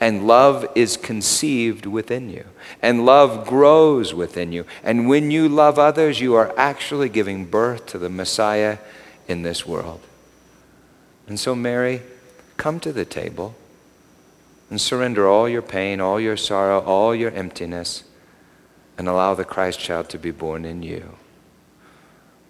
And 0.00 0.26
love 0.26 0.66
is 0.74 0.96
conceived 0.96 1.86
within 1.86 2.30
you. 2.30 2.44
And 2.82 3.04
love 3.04 3.46
grows 3.46 4.14
within 4.14 4.52
you. 4.52 4.64
And 4.82 5.08
when 5.08 5.30
you 5.30 5.48
love 5.48 5.78
others, 5.78 6.20
you 6.20 6.34
are 6.34 6.52
actually 6.56 7.08
giving 7.08 7.44
birth 7.44 7.86
to 7.86 7.98
the 7.98 8.08
Messiah 8.08 8.78
in 9.26 9.42
this 9.42 9.66
world. 9.66 10.00
And 11.26 11.38
so, 11.38 11.54
Mary, 11.54 12.02
come 12.56 12.80
to 12.80 12.92
the 12.92 13.04
table 13.04 13.54
and 14.70 14.80
surrender 14.80 15.28
all 15.28 15.48
your 15.48 15.62
pain, 15.62 16.00
all 16.00 16.20
your 16.20 16.36
sorrow, 16.36 16.80
all 16.80 17.14
your 17.14 17.30
emptiness, 17.30 18.04
and 18.96 19.08
allow 19.08 19.34
the 19.34 19.44
Christ 19.44 19.78
child 19.78 20.08
to 20.10 20.18
be 20.18 20.30
born 20.30 20.64
in 20.64 20.82
you. 20.82 21.16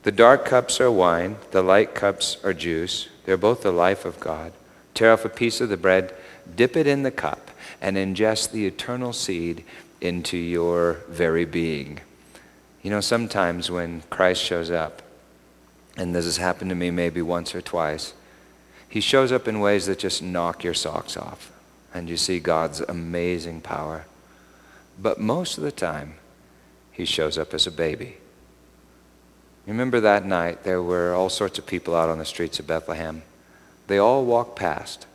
The 0.02 0.12
dark 0.12 0.44
cups 0.44 0.80
are 0.80 0.90
wine, 0.90 1.36
the 1.50 1.62
light 1.62 1.94
cups 1.94 2.38
are 2.42 2.54
juice. 2.54 3.08
They're 3.24 3.36
both 3.36 3.62
the 3.62 3.72
life 3.72 4.04
of 4.04 4.18
God. 4.20 4.52
Tear 4.94 5.12
off 5.12 5.24
a 5.24 5.28
piece 5.28 5.60
of 5.60 5.68
the 5.68 5.76
bread, 5.76 6.14
dip 6.54 6.76
it 6.76 6.86
in 6.86 7.02
the 7.02 7.10
cup, 7.10 7.50
and 7.80 7.96
ingest 7.96 8.50
the 8.50 8.66
eternal 8.66 9.12
seed 9.12 9.64
into 10.00 10.36
your 10.36 11.00
very 11.08 11.44
being. 11.44 12.00
You 12.82 12.90
know, 12.90 13.00
sometimes 13.00 13.70
when 13.70 14.02
Christ 14.10 14.42
shows 14.42 14.70
up, 14.70 15.02
and 15.96 16.14
this 16.14 16.24
has 16.24 16.36
happened 16.36 16.70
to 16.70 16.76
me 16.76 16.90
maybe 16.90 17.22
once 17.22 17.54
or 17.54 17.60
twice, 17.60 18.14
He 18.88 19.00
shows 19.00 19.32
up 19.32 19.48
in 19.48 19.60
ways 19.60 19.86
that 19.86 19.98
just 19.98 20.22
knock 20.22 20.64
your 20.64 20.74
socks 20.74 21.16
off, 21.16 21.50
and 21.92 22.08
you 22.08 22.16
see 22.16 22.38
God's 22.38 22.80
amazing 22.80 23.60
power. 23.60 24.06
But 25.00 25.20
most 25.20 25.58
of 25.58 25.64
the 25.64 25.72
time, 25.72 26.14
he 26.90 27.04
shows 27.04 27.38
up 27.38 27.54
as 27.54 27.66
a 27.66 27.70
baby. 27.70 28.16
Remember 29.66 30.00
that 30.00 30.26
night, 30.26 30.64
there 30.64 30.82
were 30.82 31.14
all 31.14 31.28
sorts 31.28 31.58
of 31.58 31.66
people 31.66 31.94
out 31.94 32.08
on 32.08 32.18
the 32.18 32.24
streets 32.24 32.58
of 32.58 32.66
Bethlehem. 32.66 33.22
They 33.86 33.98
all 33.98 34.24
walked 34.24 34.56
past. 34.56 35.06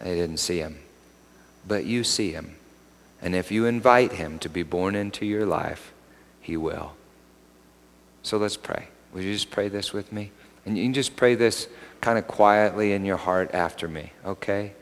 They 0.00 0.14
didn't 0.14 0.38
see 0.38 0.58
him. 0.58 0.78
But 1.66 1.84
you 1.84 2.04
see 2.04 2.32
him. 2.32 2.56
And 3.22 3.34
if 3.34 3.52
you 3.52 3.66
invite 3.66 4.12
him 4.12 4.38
to 4.40 4.48
be 4.48 4.62
born 4.62 4.94
into 4.94 5.26
your 5.26 5.44
life, 5.44 5.92
he 6.40 6.56
will. 6.56 6.92
So 8.22 8.38
let's 8.38 8.56
pray. 8.56 8.88
Would 9.12 9.24
you 9.24 9.32
just 9.32 9.50
pray 9.50 9.68
this 9.68 9.92
with 9.92 10.12
me? 10.12 10.30
And 10.64 10.76
you 10.76 10.84
can 10.84 10.94
just 10.94 11.16
pray 11.16 11.34
this 11.34 11.68
kind 12.00 12.18
of 12.18 12.26
quietly 12.26 12.92
in 12.92 13.04
your 13.04 13.16
heart 13.16 13.50
after 13.52 13.88
me, 13.88 14.12
okay? 14.24 14.72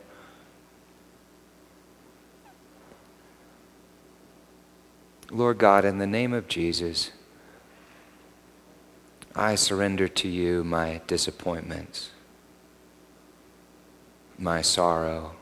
Lord 5.31 5.57
God, 5.57 5.85
in 5.85 5.99
the 5.99 6.07
name 6.07 6.33
of 6.33 6.47
Jesus, 6.47 7.11
I 9.35 9.55
surrender 9.55 10.07
to 10.07 10.27
you 10.27 10.63
my 10.63 11.01
disappointments, 11.07 12.09
my 14.39 14.61
sorrow, 14.61 15.33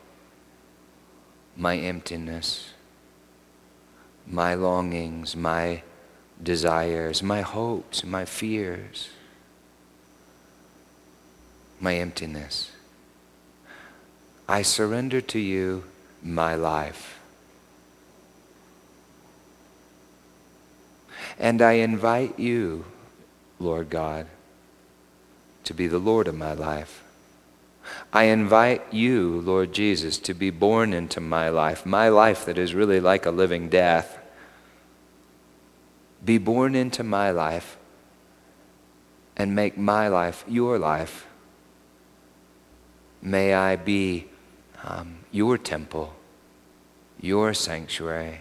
my 1.56 1.76
emptiness, 1.76 2.72
my 4.26 4.54
longings, 4.54 5.36
my 5.36 5.82
desires, 6.42 7.22
my 7.22 7.40
hopes, 7.40 8.04
my 8.04 8.24
fears, 8.24 9.08
my 11.80 11.94
emptiness. 11.94 12.72
I 14.48 14.62
surrender 14.62 15.20
to 15.20 15.38
you 15.38 15.84
my 16.22 16.56
life. 16.56 17.20
And 21.38 21.62
I 21.62 21.72
invite 21.72 22.38
you, 22.38 22.84
Lord 23.60 23.90
God, 23.90 24.26
to 25.62 25.72
be 25.72 25.86
the 25.86 25.98
Lord 25.98 26.26
of 26.26 26.34
my 26.34 26.52
life. 26.52 27.04
I 28.12 28.24
invite 28.24 28.92
you, 28.92 29.40
Lord 29.40 29.72
Jesus, 29.72 30.18
to 30.18 30.34
be 30.34 30.50
born 30.50 30.92
into 30.92 31.20
my 31.20 31.48
life, 31.48 31.84
my 31.84 32.08
life 32.08 32.44
that 32.46 32.58
is 32.58 32.74
really 32.74 33.00
like 33.00 33.26
a 33.26 33.30
living 33.30 33.68
death. 33.68 34.18
Be 36.24 36.38
born 36.38 36.74
into 36.74 37.04
my 37.04 37.30
life 37.30 37.78
and 39.36 39.54
make 39.54 39.78
my 39.78 40.08
life 40.08 40.44
your 40.48 40.78
life. 40.78 41.26
May 43.22 43.54
I 43.54 43.76
be 43.76 44.26
um, 44.82 45.18
your 45.30 45.58
temple, 45.58 46.14
your 47.20 47.54
sanctuary, 47.54 48.40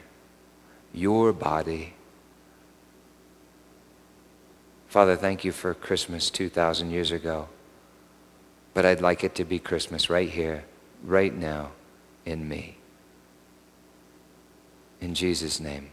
your 0.93 1.33
body. 1.33 1.93
Father, 4.87 5.15
thank 5.15 5.43
you 5.43 5.51
for 5.51 5.73
Christmas 5.73 6.29
2,000 6.29 6.91
years 6.91 7.11
ago. 7.11 7.49
But 8.77 8.85
I'd 8.85 9.01
like 9.01 9.23
it 9.23 9.33
to 9.33 9.43
be 9.43 9.57
Christmas 9.57 10.07
right 10.07 10.29
here, 10.29 10.63
right 11.03 11.35
now, 11.35 11.71
in 12.27 12.47
me. 12.47 12.77
In 15.01 15.15
Jesus' 15.15 15.59
name, 15.59 15.89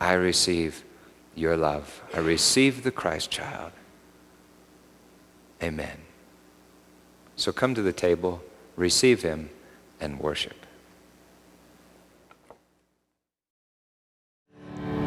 I 0.00 0.14
receive 0.14 0.82
your 1.36 1.56
love. 1.56 2.02
I 2.12 2.18
receive 2.18 2.82
the 2.82 2.90
Christ 2.90 3.30
child. 3.30 3.70
Amen. 5.62 5.98
So 7.36 7.52
come 7.52 7.76
to 7.76 7.82
the 7.82 7.92
table, 7.92 8.42
receive 8.74 9.22
him, 9.22 9.50
and 10.00 10.18
worship. 10.18 10.66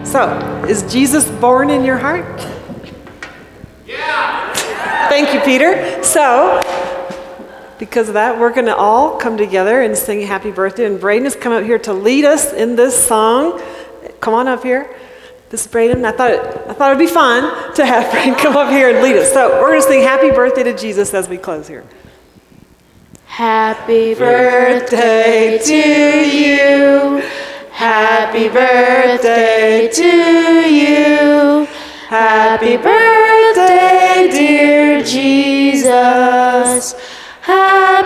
So, 0.05 0.63
is 0.69 0.89
Jesus 0.89 1.29
born 1.41 1.69
in 1.69 1.83
your 1.83 1.97
heart? 1.97 2.39
Yeah! 3.85 4.53
Thank 5.09 5.33
you, 5.33 5.41
Peter. 5.41 6.01
So, 6.01 6.61
because 7.79 8.07
of 8.07 8.15
that, 8.15 8.39
we're 8.39 8.53
going 8.53 8.65
to 8.65 8.75
all 8.75 9.17
come 9.17 9.37
together 9.37 9.81
and 9.81 9.97
sing 9.97 10.21
happy 10.21 10.51
birthday. 10.51 10.85
And 10.85 10.99
Braden 10.99 11.25
has 11.25 11.35
come 11.35 11.53
up 11.53 11.63
here 11.63 11.79
to 11.79 11.93
lead 11.93 12.25
us 12.25 12.53
in 12.53 12.75
this 12.75 13.07
song. 13.07 13.61
Come 14.19 14.33
on 14.33 14.47
up 14.47 14.63
here. 14.63 14.93
This 15.49 15.61
is 15.61 15.67
Braden. 15.67 16.03
I 16.03 16.11
thought, 16.11 16.31
it, 16.31 16.39
I 16.67 16.73
thought 16.73 16.91
it'd 16.91 16.99
be 16.99 17.11
fun 17.11 17.73
to 17.75 17.85
have 17.85 18.11
Braden 18.11 18.35
come 18.35 18.57
up 18.57 18.69
here 18.69 18.89
and 18.89 19.01
lead 19.01 19.15
us. 19.15 19.31
So 19.31 19.61
we're 19.61 19.69
going 19.69 19.81
to 19.81 19.87
sing 19.87 20.01
happy 20.01 20.31
birthday 20.31 20.63
to 20.63 20.75
Jesus 20.75 21.13
as 21.13 21.29
we 21.29 21.37
close 21.37 21.67
here. 21.67 21.85
Happy 23.25 24.15
birthday 24.15 25.59
to 25.63 25.75
you. 26.27 27.21
Happy 27.71 28.49
birthday 28.49 29.87
to 29.93 30.03
you. 30.67 31.67
Happy 32.07 32.77
birthday, 32.77 34.29
dear 34.31 35.03
Jesus. 35.03 36.95